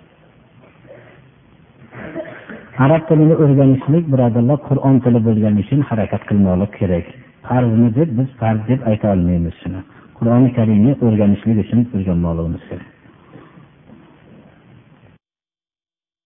[2.85, 7.07] Arab tilini o'rganishlik birodarlar qur'on tili bo'lgani uchun harakat qilmoqlik kerak.
[7.47, 9.81] Farzmi deb biz farz deb ayta olmaymiz shuni.
[10.19, 12.63] Qur'oni karimni o'rganishlik uchun o'rganmoqligimiz